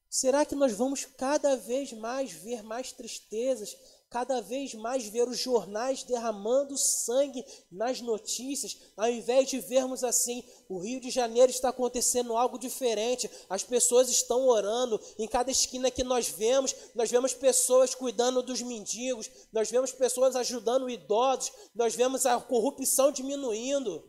[0.09, 3.77] Será que nós vamos cada vez mais ver mais tristezas,
[4.13, 10.45] cada vez mais ver os jornais derramando sangue nas notícias, ao invés de vermos assim,
[10.69, 15.91] o Rio de Janeiro está acontecendo algo diferente, as pessoas estão orando, em cada esquina
[15.91, 21.95] que nós vemos, nós vemos pessoas cuidando dos mendigos, nós vemos pessoas ajudando idosos, nós
[21.95, 24.07] vemos a corrupção diminuindo.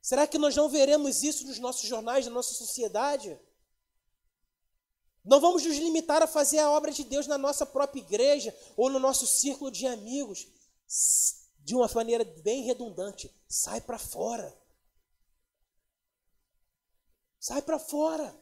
[0.00, 3.38] Será que nós não veremos isso nos nossos jornais, na nossa sociedade?
[5.26, 8.88] Não vamos nos limitar a fazer a obra de Deus na nossa própria igreja ou
[8.88, 10.46] no nosso círculo de amigos.
[11.58, 14.56] De uma maneira bem redundante, sai para fora.
[17.40, 18.38] Sai para fora.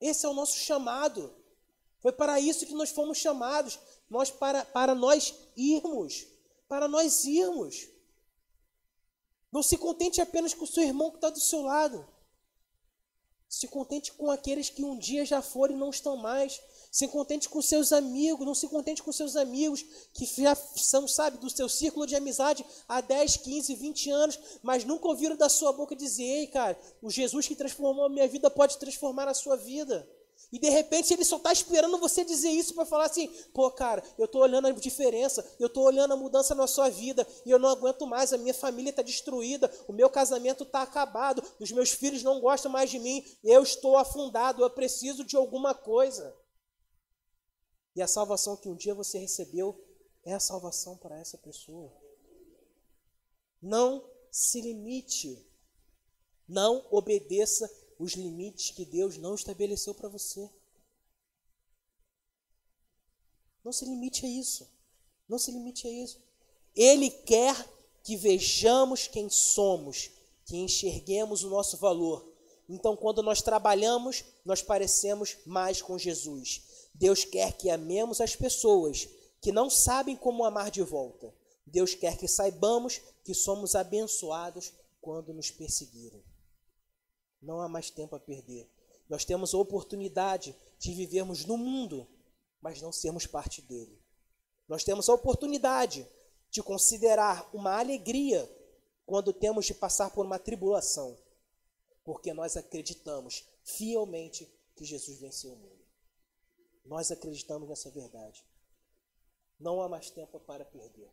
[0.00, 1.34] Esse é o nosso chamado.
[2.00, 3.76] Foi para isso que nós fomos chamados.
[4.08, 6.28] Nós para, para nós irmos.
[6.68, 7.88] Para nós irmos.
[9.50, 12.06] Não se contente apenas com o seu irmão que está do seu lado.
[13.48, 16.60] Se contente com aqueles que um dia já foram e não estão mais.
[16.90, 21.38] Se contente com seus amigos, não se contente com seus amigos que já são, sabe,
[21.38, 25.72] do seu círculo de amizade há 10, 15, 20 anos, mas nunca ouviram da sua
[25.72, 29.56] boca dizer: Ei, cara, o Jesus que transformou a minha vida pode transformar a sua
[29.56, 30.08] vida.
[30.50, 34.02] E de repente ele só está esperando você dizer isso para falar assim: pô, cara,
[34.16, 37.58] eu estou olhando a diferença, eu estou olhando a mudança na sua vida e eu
[37.58, 41.90] não aguento mais, a minha família está destruída, o meu casamento está acabado, os meus
[41.90, 46.34] filhos não gostam mais de mim, eu estou afundado, eu preciso de alguma coisa.
[47.94, 49.84] E a salvação que um dia você recebeu
[50.24, 51.92] é a salvação para essa pessoa.
[53.60, 55.44] Não se limite,
[56.48, 57.68] não obedeça
[57.98, 60.48] os limites que Deus não estabeleceu para você.
[63.64, 64.68] Não se limite a isso.
[65.28, 66.18] Não se limite a isso.
[66.74, 67.54] Ele quer
[68.02, 70.10] que vejamos quem somos,
[70.46, 72.26] que enxerguemos o nosso valor.
[72.68, 76.62] Então, quando nós trabalhamos, nós parecemos mais com Jesus.
[76.94, 79.08] Deus quer que amemos as pessoas
[79.40, 81.34] que não sabem como amar de volta.
[81.66, 86.24] Deus quer que saibamos que somos abençoados quando nos perseguirem.
[87.40, 88.68] Não há mais tempo a perder.
[89.08, 92.06] Nós temos a oportunidade de vivermos no mundo,
[92.60, 93.98] mas não sermos parte dele.
[94.68, 96.06] Nós temos a oportunidade
[96.50, 98.48] de considerar uma alegria
[99.06, 101.16] quando temos de passar por uma tribulação,
[102.04, 105.84] porque nós acreditamos fielmente que Jesus venceu o mundo.
[106.84, 108.44] Nós acreditamos nessa verdade.
[109.58, 111.10] Não há mais tempo para perder.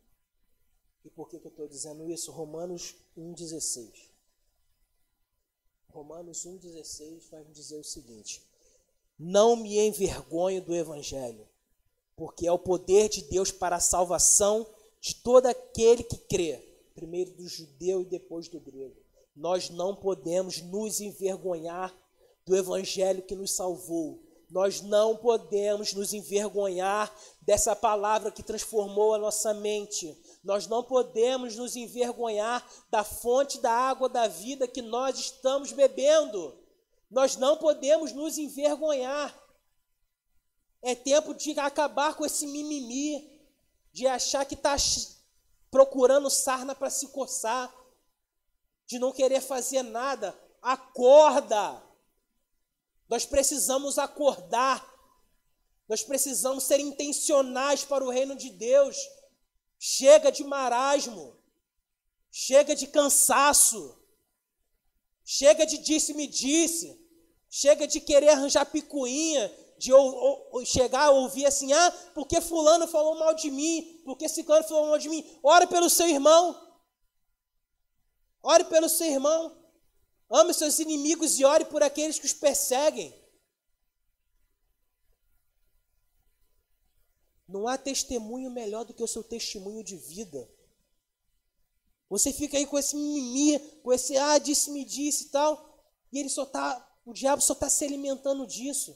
[1.04, 2.32] E por que, que eu estou dizendo isso?
[2.32, 4.10] Romanos 1,16.
[5.96, 8.42] Romanos 1,16 vai dizer o seguinte:
[9.18, 11.48] Não me envergonho do Evangelho,
[12.14, 14.66] porque é o poder de Deus para a salvação
[15.00, 16.62] de todo aquele que crê,
[16.94, 18.94] primeiro do judeu e depois do grego.
[19.34, 21.96] Nós não podemos nos envergonhar
[22.44, 24.20] do Evangelho que nos salvou,
[24.50, 30.14] nós não podemos nos envergonhar dessa palavra que transformou a nossa mente.
[30.46, 36.56] Nós não podemos nos envergonhar da fonte da água da vida que nós estamos bebendo.
[37.10, 39.36] Nós não podemos nos envergonhar.
[40.80, 43.28] É tempo de acabar com esse mimimi,
[43.92, 44.76] de achar que está
[45.68, 47.74] procurando sarna para se coçar,
[48.86, 50.32] de não querer fazer nada.
[50.62, 51.82] Acorda!
[53.08, 54.94] Nós precisamos acordar.
[55.88, 58.96] Nós precisamos ser intencionais para o reino de Deus.
[59.78, 61.36] Chega de marasmo.
[62.30, 63.96] Chega de cansaço.
[65.24, 67.00] Chega de disse-me disse.
[67.48, 72.86] Chega de querer arranjar picuinha, de ou, ou, chegar a ouvir assim: ah, porque Fulano
[72.86, 75.24] falou mal de mim, porque Ciclano falou mal de mim.
[75.42, 76.60] Ore pelo seu irmão.
[78.42, 79.56] Ore pelo seu irmão.
[80.30, 83.14] Ame seus inimigos e ore por aqueles que os perseguem.
[87.48, 90.48] Não há testemunho melhor do que o seu testemunho de vida.
[92.08, 95.76] Você fica aí com esse mimimi, com esse ah, disse-me disse e tal,
[96.12, 98.92] e ele só tá, o diabo só está se alimentando disso.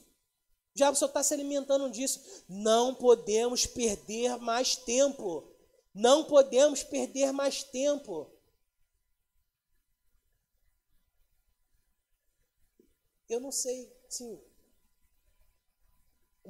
[0.75, 2.45] O diabo só está se alimentando disso.
[2.49, 5.53] Não podemos perder mais tempo.
[5.93, 8.31] Não podemos perder mais tempo.
[13.29, 14.41] Eu não sei, sim.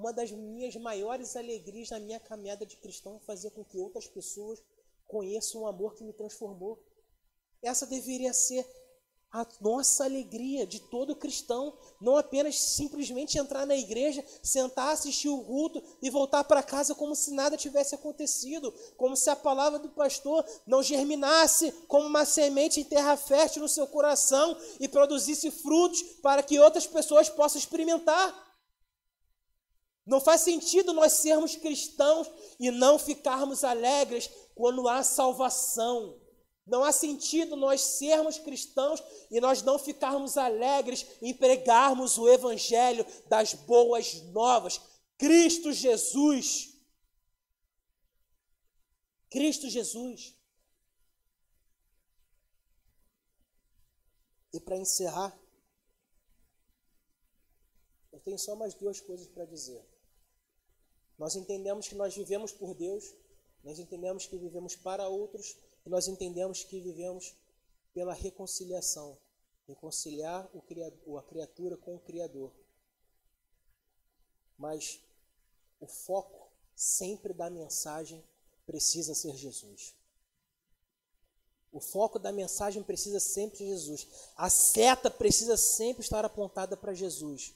[0.00, 4.06] Uma das minhas maiores alegrias na minha caminhada de cristão é fazer com que outras
[4.06, 4.58] pessoas
[5.06, 6.82] conheçam o amor que me transformou.
[7.62, 8.66] Essa deveria ser
[9.30, 15.44] a nossa alegria de todo cristão, não apenas simplesmente entrar na igreja, sentar, assistir o
[15.44, 19.90] culto e voltar para casa como se nada tivesse acontecido, como se a palavra do
[19.90, 26.02] pastor não germinasse como uma semente em terra fértil no seu coração e produzisse frutos
[26.22, 28.49] para que outras pessoas possam experimentar.
[30.10, 36.20] Não faz sentido nós sermos cristãos e não ficarmos alegres quando há salvação.
[36.66, 39.00] Não há sentido nós sermos cristãos
[39.30, 44.80] e nós não ficarmos alegres em pregarmos o evangelho das boas novas.
[45.16, 46.76] Cristo Jesus.
[49.30, 50.34] Cristo Jesus.
[54.52, 55.38] E para encerrar,
[58.10, 59.88] eu tenho só mais duas coisas para dizer.
[61.20, 63.14] Nós entendemos que nós vivemos por Deus,
[63.62, 65.56] nós entendemos que vivemos para outros
[65.86, 67.34] nós entendemos que vivemos
[67.92, 69.18] pela reconciliação
[69.66, 72.52] reconciliar o criador, a criatura com o Criador.
[74.58, 75.00] Mas
[75.78, 78.22] o foco sempre da mensagem
[78.66, 79.94] precisa ser Jesus.
[81.72, 84.08] O foco da mensagem precisa sempre ser Jesus.
[84.36, 87.54] A seta precisa sempre estar apontada para Jesus.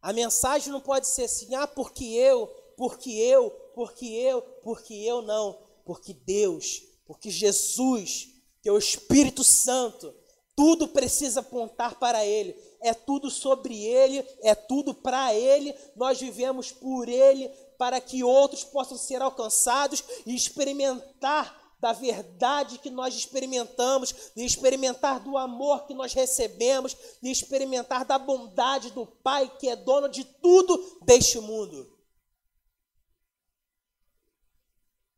[0.00, 2.46] A mensagem não pode ser assim, ah, porque eu,
[2.76, 5.58] porque eu, porque eu, porque eu, não.
[5.84, 8.28] Porque Deus porque Jesus,
[8.60, 10.12] que é o Espírito Santo,
[10.56, 12.56] tudo precisa apontar para Ele.
[12.80, 15.74] É tudo sobre Ele, é tudo para Ele.
[15.94, 17.48] Nós vivemos por Ele,
[17.78, 25.20] para que outros possam ser alcançados e experimentar da verdade que nós experimentamos, e experimentar
[25.20, 30.24] do amor que nós recebemos, e experimentar da bondade do Pai que é dono de
[30.24, 31.95] tudo deste mundo.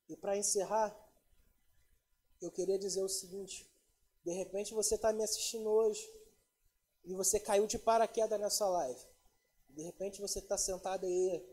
[0.09, 0.97] E para encerrar,
[2.41, 3.69] eu queria dizer o seguinte:
[4.25, 6.09] de repente você está me assistindo hoje
[7.05, 9.01] e você caiu de paraquedas nessa live.
[9.71, 11.45] De repente você está sentado aí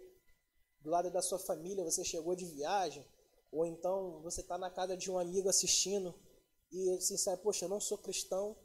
[0.79, 3.05] do lado da sua família, você chegou de viagem,
[3.51, 6.13] ou então você está na casa de um amigo assistindo
[6.71, 8.55] e assim sabe, poxa, eu não sou cristão,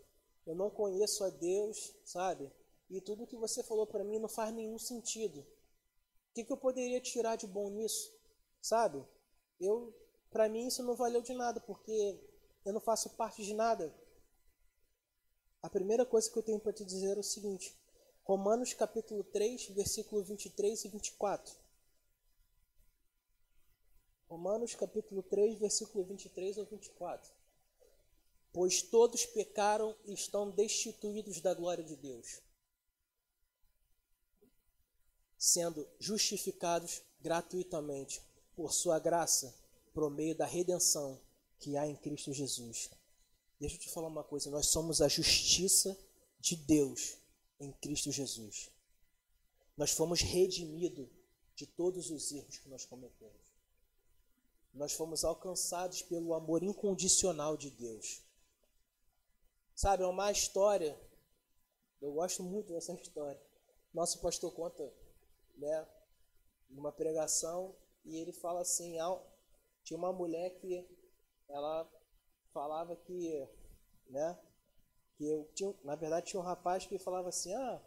[0.47, 2.51] eu não conheço a Deus, sabe?
[2.89, 5.41] E tudo que você falou para mim não faz nenhum sentido.
[5.41, 8.13] O que, que eu poderia tirar de bom nisso,
[8.61, 9.05] sabe?
[9.61, 9.95] Eu
[10.31, 12.19] para mim isso não valeu de nada, porque
[12.65, 13.93] eu não faço parte de nada.
[15.63, 17.77] A primeira coisa que eu tenho para te dizer é o seguinte:
[18.23, 21.55] Romanos capítulo 3, versículo 23 e 24.
[24.29, 27.31] Romanos capítulo 3, versículo 23 ao 24.
[28.53, 32.41] Pois todos pecaram e estão destituídos da glória de Deus,
[35.37, 38.23] sendo justificados gratuitamente
[38.61, 39.55] por sua graça,
[39.95, 41.19] por meio da redenção
[41.59, 42.91] que há em Cristo Jesus.
[43.59, 45.99] Deixa eu te falar uma coisa, nós somos a justiça
[46.39, 47.17] de Deus
[47.59, 48.71] em Cristo Jesus.
[49.79, 51.09] Nós fomos redimidos
[51.57, 53.41] de todos os erros que nós cometemos.
[54.75, 58.21] Nós fomos alcançados pelo amor incondicional de Deus.
[59.75, 61.01] Sabe, é uma história,
[61.99, 63.41] eu gosto muito dessa história.
[63.95, 64.93] Nosso pastor conta,
[65.57, 65.89] né,
[66.69, 67.75] numa pregação,
[68.05, 68.97] e ele fala assim,
[69.83, 70.87] tinha uma mulher que
[71.49, 71.89] ela
[72.53, 73.49] falava que,
[74.09, 74.39] né,
[75.17, 77.83] que eu tinha, na verdade tinha um rapaz que falava assim, ah,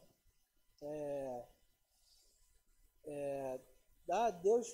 [0.82, 1.46] é,
[3.06, 3.60] é,
[4.10, 4.68] ah, Deus,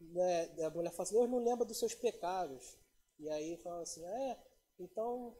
[0.00, 2.76] né, a mulher fala assim, Deus não lembra dos seus pecados.
[3.18, 4.38] E aí fala assim, ah, é,
[4.78, 5.36] então,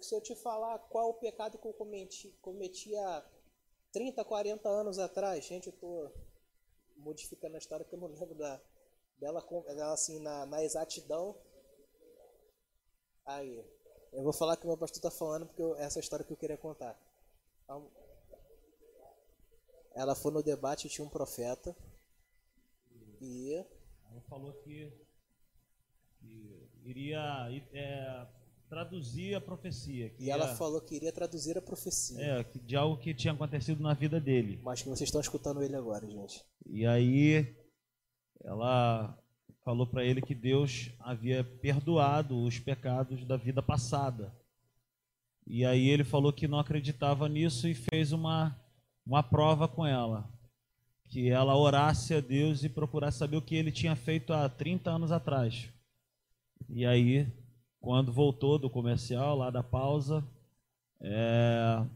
[0.00, 3.24] se eu te falar qual o pecado que eu cometi, cometi há
[3.92, 6.10] 30, 40 anos atrás, gente, eu tô
[6.96, 8.60] modificando a história que eu não lembro da,
[9.18, 11.36] dela, dela assim, na, na exatidão.
[13.26, 13.64] Aí,
[14.12, 16.24] eu vou falar que o meu pastor está falando porque eu, essa é a história
[16.24, 16.98] que eu queria contar.
[17.64, 17.90] Então,
[19.94, 21.74] ela foi no debate, tinha um profeta.
[23.20, 23.54] E.
[24.10, 24.92] Ela falou que,
[26.20, 28.26] que iria é,
[28.68, 30.12] traduzir a profecia.
[30.18, 32.20] e ela falou que iria traduzir a profecia.
[32.20, 34.60] É, de algo que tinha acontecido na vida dele.
[34.62, 36.42] Mas que vocês estão escutando ele agora, gente.
[36.66, 37.54] E aí
[38.42, 39.18] ela
[39.64, 44.34] falou para ele que Deus havia perdoado os pecados da vida passada.
[45.46, 48.58] E aí ele falou que não acreditava nisso e fez uma
[49.06, 50.28] uma prova com ela,
[51.08, 54.90] que ela orasse a Deus e procurasse saber o que ele tinha feito há 30
[54.90, 55.68] anos atrás.
[56.68, 57.26] E aí,
[57.84, 60.26] quando voltou do comercial, lá da pausa,
[61.02, 61.86] é,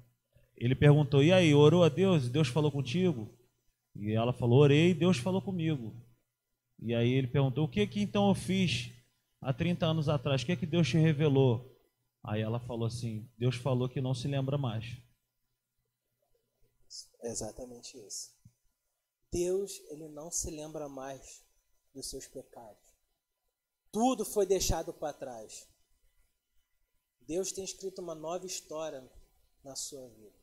[0.54, 2.28] ele perguntou: E aí, orou a Deus?
[2.28, 3.26] Deus falou contigo?
[3.96, 5.96] E ela falou: Orei, Deus falou comigo.
[6.78, 8.92] E aí ele perguntou: O que que então eu fiz
[9.40, 10.42] há 30 anos atrás?
[10.42, 11.74] O que que Deus te revelou?
[12.22, 14.84] Aí ela falou assim: Deus falou que não se lembra mais.
[17.22, 18.30] Exatamente isso.
[19.32, 21.42] Deus, ele não se lembra mais
[21.94, 22.88] dos seus pecados.
[23.90, 25.66] Tudo foi deixado para trás.
[27.28, 29.06] Deus tem escrito uma nova história
[29.62, 30.38] na sua vida.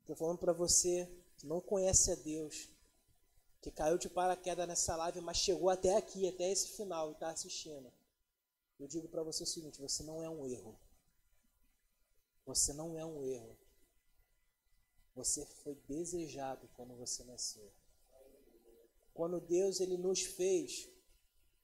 [0.00, 2.70] Estou falando para você que não conhece a Deus,
[3.60, 7.28] que caiu de paraquedas nessa live, mas chegou até aqui, até esse final e está
[7.28, 7.92] assistindo.
[8.80, 10.74] Eu digo para você o seguinte: você não é um erro.
[12.46, 13.54] Você não é um erro.
[15.14, 17.70] Você foi desejado quando você nasceu.
[19.12, 20.88] Quando Deus ele nos fez,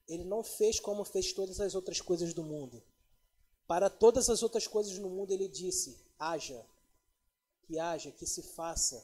[0.07, 2.83] ele não fez como fez todas as outras coisas do mundo.
[3.73, 6.63] Para todas as outras coisas no mundo ele disse: haja,
[7.63, 9.03] que haja, que se faça.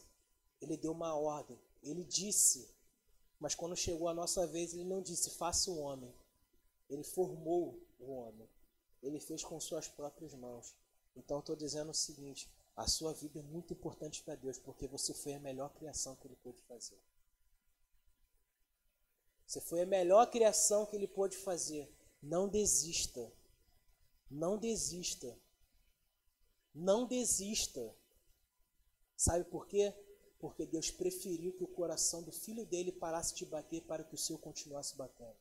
[0.61, 1.59] Ele deu uma ordem.
[1.83, 2.69] Ele disse,
[3.41, 6.14] mas quando chegou a nossa vez, ele não disse: faça um homem.
[6.91, 8.47] Ele formou o homem.
[9.03, 10.77] Ele fez com suas próprias mãos.
[11.16, 12.47] Então estou dizendo o seguinte:
[12.77, 16.29] a sua vida é muito importante para Deus, porque você foi a melhor criação que
[16.29, 17.01] Ele pôde fazer.
[19.47, 21.91] Você foi a melhor criação que Ele pôde fazer.
[22.23, 23.33] Não desista.
[24.31, 25.39] Não desista.
[26.74, 27.95] Não desista.
[29.16, 29.95] Sabe por quê?
[30.39, 34.18] Porque Deus preferiu que o coração do filho dele parasse de bater para que o
[34.18, 35.37] seu continuasse batendo.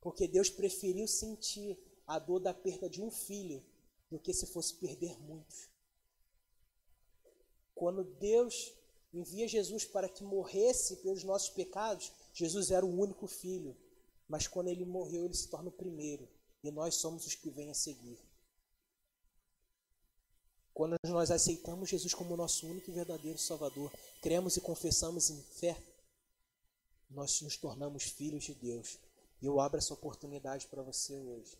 [0.00, 3.64] Porque Deus preferiu sentir a dor da perda de um filho
[4.10, 5.68] do que se fosse perder muitos.
[7.74, 8.74] Quando Deus
[9.12, 13.76] envia Jesus para que morresse pelos nossos pecados, Jesus era o único filho.
[14.28, 16.28] Mas quando ele morreu, ele se torna o primeiro.
[16.62, 18.18] E nós somos os que vêm a seguir.
[20.74, 23.92] Quando nós aceitamos Jesus como nosso único e verdadeiro Salvador,
[24.22, 25.76] cremos e confessamos em fé,
[27.10, 28.98] nós nos tornamos filhos de Deus.
[29.40, 31.58] E eu abro essa oportunidade para você hoje.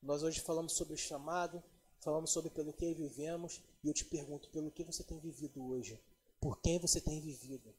[0.00, 1.62] Nós hoje falamos sobre o chamado,
[2.00, 6.00] falamos sobre pelo que vivemos, e eu te pergunto, pelo que você tem vivido hoje?
[6.40, 7.74] Por quem você tem vivido?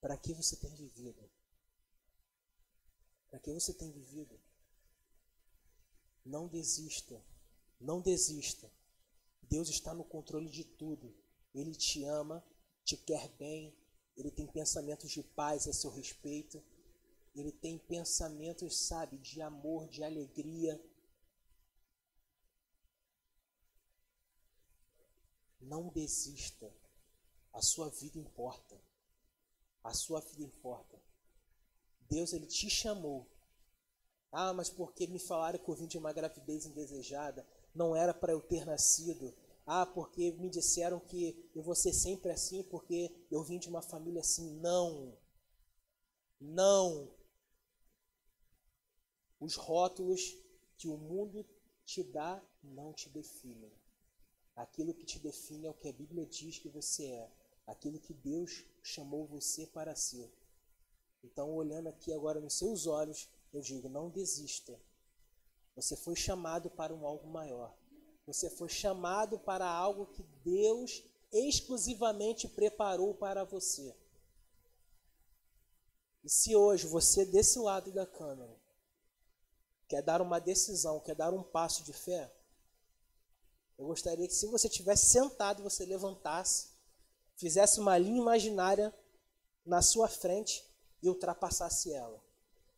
[0.00, 1.28] Para que você tem vivido?
[3.28, 4.38] Para que você tem vivido?
[6.26, 7.24] Não desista.
[7.80, 8.70] Não desista.
[9.48, 11.14] Deus está no controle de tudo.
[11.54, 12.44] Ele te ama,
[12.84, 13.74] te quer bem,
[14.14, 16.62] ele tem pensamentos de paz a seu respeito.
[17.34, 20.78] Ele tem pensamentos, sabe, de amor, de alegria,
[25.66, 26.72] Não desista.
[27.52, 28.80] A sua vida importa.
[29.82, 31.00] A sua vida importa.
[32.08, 33.26] Deus ele te chamou.
[34.38, 38.34] Ah, mas porque me falaram que eu vim de uma gravidez indesejada, não era para
[38.34, 39.34] eu ter nascido.
[39.66, 43.80] Ah, porque me disseram que eu vou ser sempre assim porque eu vim de uma
[43.80, 44.60] família assim.
[44.60, 45.16] Não.
[46.38, 47.10] Não.
[49.40, 50.36] Os rótulos
[50.76, 51.42] que o mundo
[51.86, 53.72] te dá não te definem.
[54.54, 57.32] Aquilo que te define é o que a Bíblia diz que você é,
[57.66, 60.30] aquilo que Deus chamou você para ser.
[61.24, 64.78] Então, olhando aqui agora nos seus olhos, eu digo: não desista.
[65.74, 67.76] Você foi chamado para um algo maior.
[68.26, 73.94] Você foi chamado para algo que Deus exclusivamente preparou para você.
[76.24, 78.58] E se hoje você desse lado da câmera
[79.86, 82.32] quer dar uma decisão, quer dar um passo de fé,
[83.78, 86.70] eu gostaria que se você tivesse sentado, você levantasse,
[87.36, 88.92] fizesse uma linha imaginária
[89.64, 90.64] na sua frente
[91.02, 92.20] e ultrapassasse ela,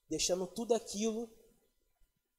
[0.09, 1.31] deixando tudo aquilo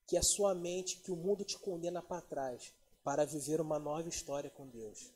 [0.07, 4.09] que a sua mente, que o mundo te condena para trás, para viver uma nova
[4.09, 5.11] história com Deus.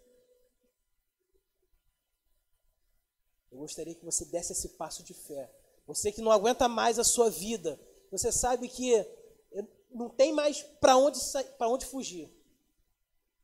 [3.51, 5.51] Eu gostaria que você desse esse passo de fé.
[5.85, 7.79] Você que não aguenta mais a sua vida,
[8.11, 8.93] você sabe que
[9.91, 11.19] não tem mais para onde,
[11.57, 12.31] para onde fugir.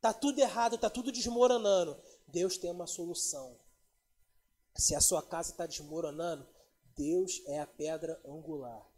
[0.00, 2.00] Tá tudo errado, tá tudo desmoronando.
[2.26, 3.56] Deus tem uma solução.
[4.76, 6.46] Se a sua casa está desmoronando,
[6.96, 8.89] Deus é a pedra angular.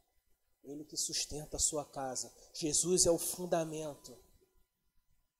[0.64, 2.32] Ele que sustenta a sua casa.
[2.54, 4.16] Jesus é o fundamento.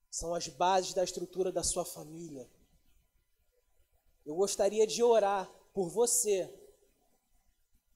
[0.09, 2.49] São as bases da estrutura da sua família.
[4.25, 6.53] Eu gostaria de orar por você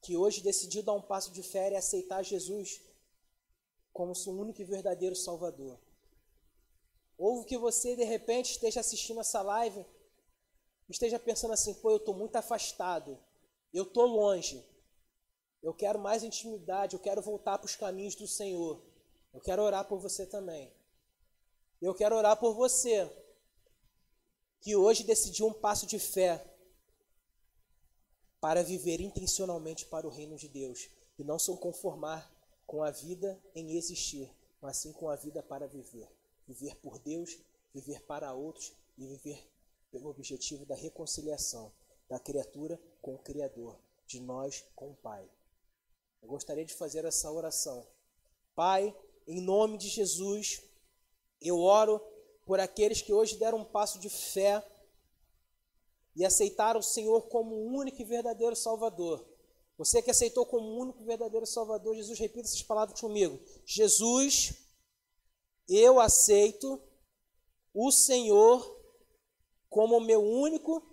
[0.02, 2.82] que hoje decidiu dar um passo de fé e aceitar Jesus
[3.92, 5.80] como seu único e verdadeiro Salvador.
[7.18, 9.86] Ou que você de repente esteja assistindo essa live,
[10.88, 13.20] esteja pensando assim: pô, eu estou muito afastado,
[13.74, 14.64] eu estou longe,
[15.68, 18.82] eu quero mais intimidade, eu quero voltar para os caminhos do Senhor.
[19.34, 20.72] Eu quero orar por você também.
[21.82, 23.12] Eu quero orar por você
[24.62, 26.44] que hoje decidiu um passo de fé
[28.40, 30.90] para viver intencionalmente para o reino de Deus
[31.20, 32.32] e não se conformar
[32.66, 36.08] com a vida em existir, mas sim com a vida para viver
[36.48, 37.38] viver por Deus,
[37.74, 39.46] viver para outros e viver
[39.92, 41.74] pelo objetivo da reconciliação
[42.10, 45.30] da criatura com o Criador, de nós com o Pai.
[46.28, 47.88] Eu gostaria de fazer essa oração.
[48.54, 48.94] Pai,
[49.26, 50.62] em nome de Jesus,
[51.40, 52.06] eu oro
[52.46, 54.62] por aqueles que hoje deram um passo de fé
[56.14, 59.26] e aceitaram o Senhor como o único e verdadeiro Salvador.
[59.78, 63.40] Você que aceitou como o único e verdadeiro Salvador, Jesus, repita essas palavras comigo.
[63.66, 64.54] Jesus,
[65.66, 66.78] eu aceito
[67.74, 68.84] o Senhor
[69.70, 70.86] como meu único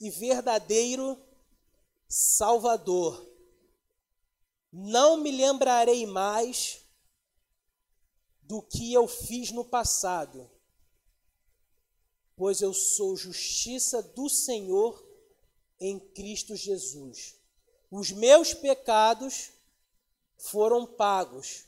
[0.00, 1.22] e verdadeiro
[2.08, 3.31] Salvador.
[4.72, 6.82] Não me lembrarei mais
[8.40, 10.50] do que eu fiz no passado,
[12.34, 15.06] pois eu sou justiça do Senhor
[15.78, 17.38] em Cristo Jesus.
[17.90, 19.52] Os meus pecados
[20.38, 21.66] foram pagos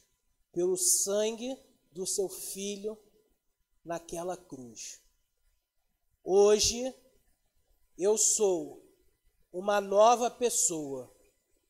[0.50, 1.58] pelo sangue
[1.92, 2.98] do seu filho
[3.84, 5.00] naquela cruz.
[6.22, 6.94] Hoje
[7.98, 8.82] eu sou
[9.52, 11.13] uma nova pessoa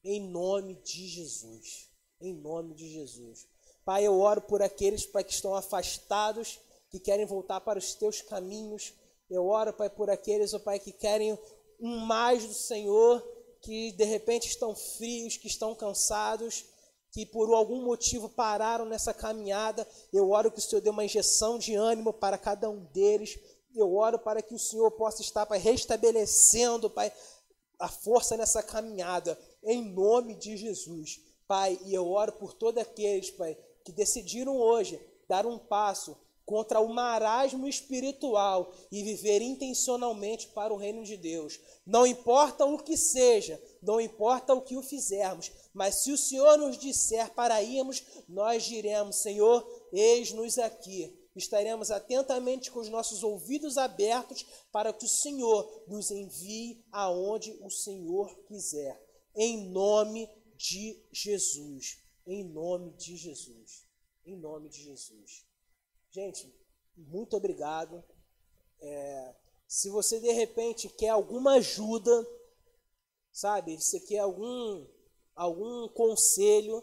[0.04, 1.88] em nome de Jesus.
[2.20, 3.46] Em nome de Jesus.
[3.84, 8.20] Pai, eu oro por aqueles pai, que estão afastados, que querem voltar para os teus
[8.20, 8.92] caminhos.
[9.28, 11.38] Eu oro, Pai, por aqueles, oh, Pai, que querem
[11.80, 13.20] um mais do Senhor,
[13.60, 16.64] que de repente estão frios, que estão cansados
[17.14, 19.86] que por algum motivo pararam nessa caminhada.
[20.12, 23.38] Eu oro que o Senhor dê uma injeção de ânimo para cada um deles.
[23.72, 27.12] Eu oro para que o Senhor possa estar, Pai, restabelecendo, Pai,
[27.78, 31.20] a força nessa caminhada, em nome de Jesus.
[31.46, 36.80] Pai, e eu oro por todos aqueles, Pai, que decidiram hoje dar um passo contra
[36.80, 41.58] o marasmo espiritual e viver intencionalmente para o reino de Deus.
[41.86, 46.58] Não importa o que seja, não importa o que o fizermos, mas se o Senhor
[46.58, 51.18] nos disser para irmos, nós diremos: Senhor, eis-nos aqui.
[51.34, 57.68] Estaremos atentamente com os nossos ouvidos abertos para que o Senhor nos envie aonde o
[57.70, 59.03] Senhor quiser.
[59.34, 61.98] Em nome de Jesus.
[62.26, 63.84] Em nome de Jesus.
[64.24, 65.44] Em nome de Jesus.
[66.10, 66.52] Gente,
[66.96, 68.02] muito obrigado.
[68.80, 69.34] É,
[69.66, 72.26] se você de repente quer alguma ajuda,
[73.32, 73.80] sabe?
[73.80, 74.86] Se quer algum,
[75.34, 76.82] algum conselho,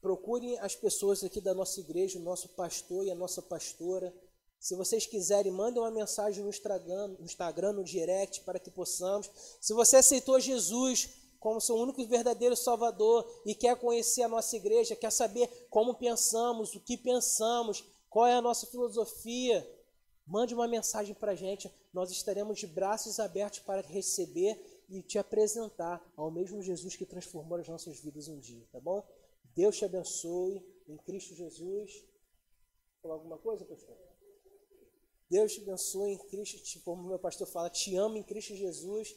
[0.00, 4.14] procure as pessoas aqui da nossa igreja, o nosso pastor e a nossa pastora.
[4.60, 9.30] Se vocês quiserem, mandem uma mensagem no Instagram, no Instagram, no direct, para que possamos.
[9.60, 14.56] Se você aceitou Jesus como seu único e verdadeiro Salvador e quer conhecer a nossa
[14.56, 19.66] igreja, quer saber como pensamos, o que pensamos, qual é a nossa filosofia,
[20.26, 21.70] mande uma mensagem para a gente.
[21.92, 24.58] Nós estaremos de braços abertos para receber
[24.88, 29.04] e te apresentar ao mesmo Jesus que transformou as nossas vidas um dia, tá bom?
[29.54, 32.04] Deus te abençoe em Cristo Jesus.
[33.02, 33.96] Falar alguma coisa, pastor?
[35.28, 39.14] Deus te abençoe em Cristo, como meu pastor fala, te amo em Cristo Jesus.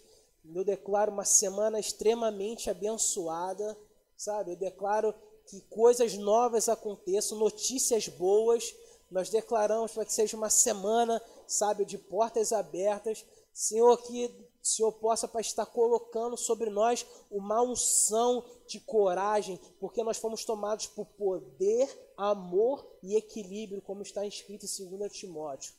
[0.56, 3.78] Eu declaro uma semana extremamente abençoada,
[4.18, 4.52] sabe?
[4.52, 5.14] Eu declaro
[5.46, 8.76] que coisas novas aconteçam, notícias boas.
[9.10, 13.26] Nós declaramos para que seja uma semana, sabe, de portas abertas.
[13.52, 14.26] Senhor, que
[14.62, 20.46] o Senhor possa para estar colocando sobre nós uma unção de coragem, porque nós fomos
[20.46, 25.74] tomados por poder, amor e equilíbrio, como está escrito em 2 Timóteo.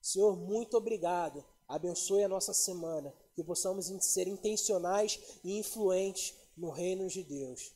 [0.00, 1.44] Senhor, muito obrigado.
[1.68, 7.72] Abençoe a nossa semana, que possamos ser intencionais e influentes no reino de Deus.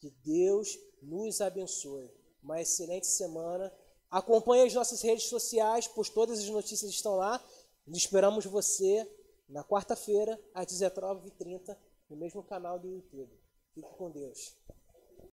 [0.00, 2.10] Que Deus nos abençoe.
[2.42, 3.72] Uma excelente semana.
[4.10, 7.42] Acompanhe as nossas redes sociais, pois todas as notícias estão lá.
[7.88, 9.08] Esperamos você
[9.48, 11.76] na quarta-feira, às 19h30,
[12.08, 13.32] no mesmo canal do YouTube.
[13.74, 14.56] Fique com Deus.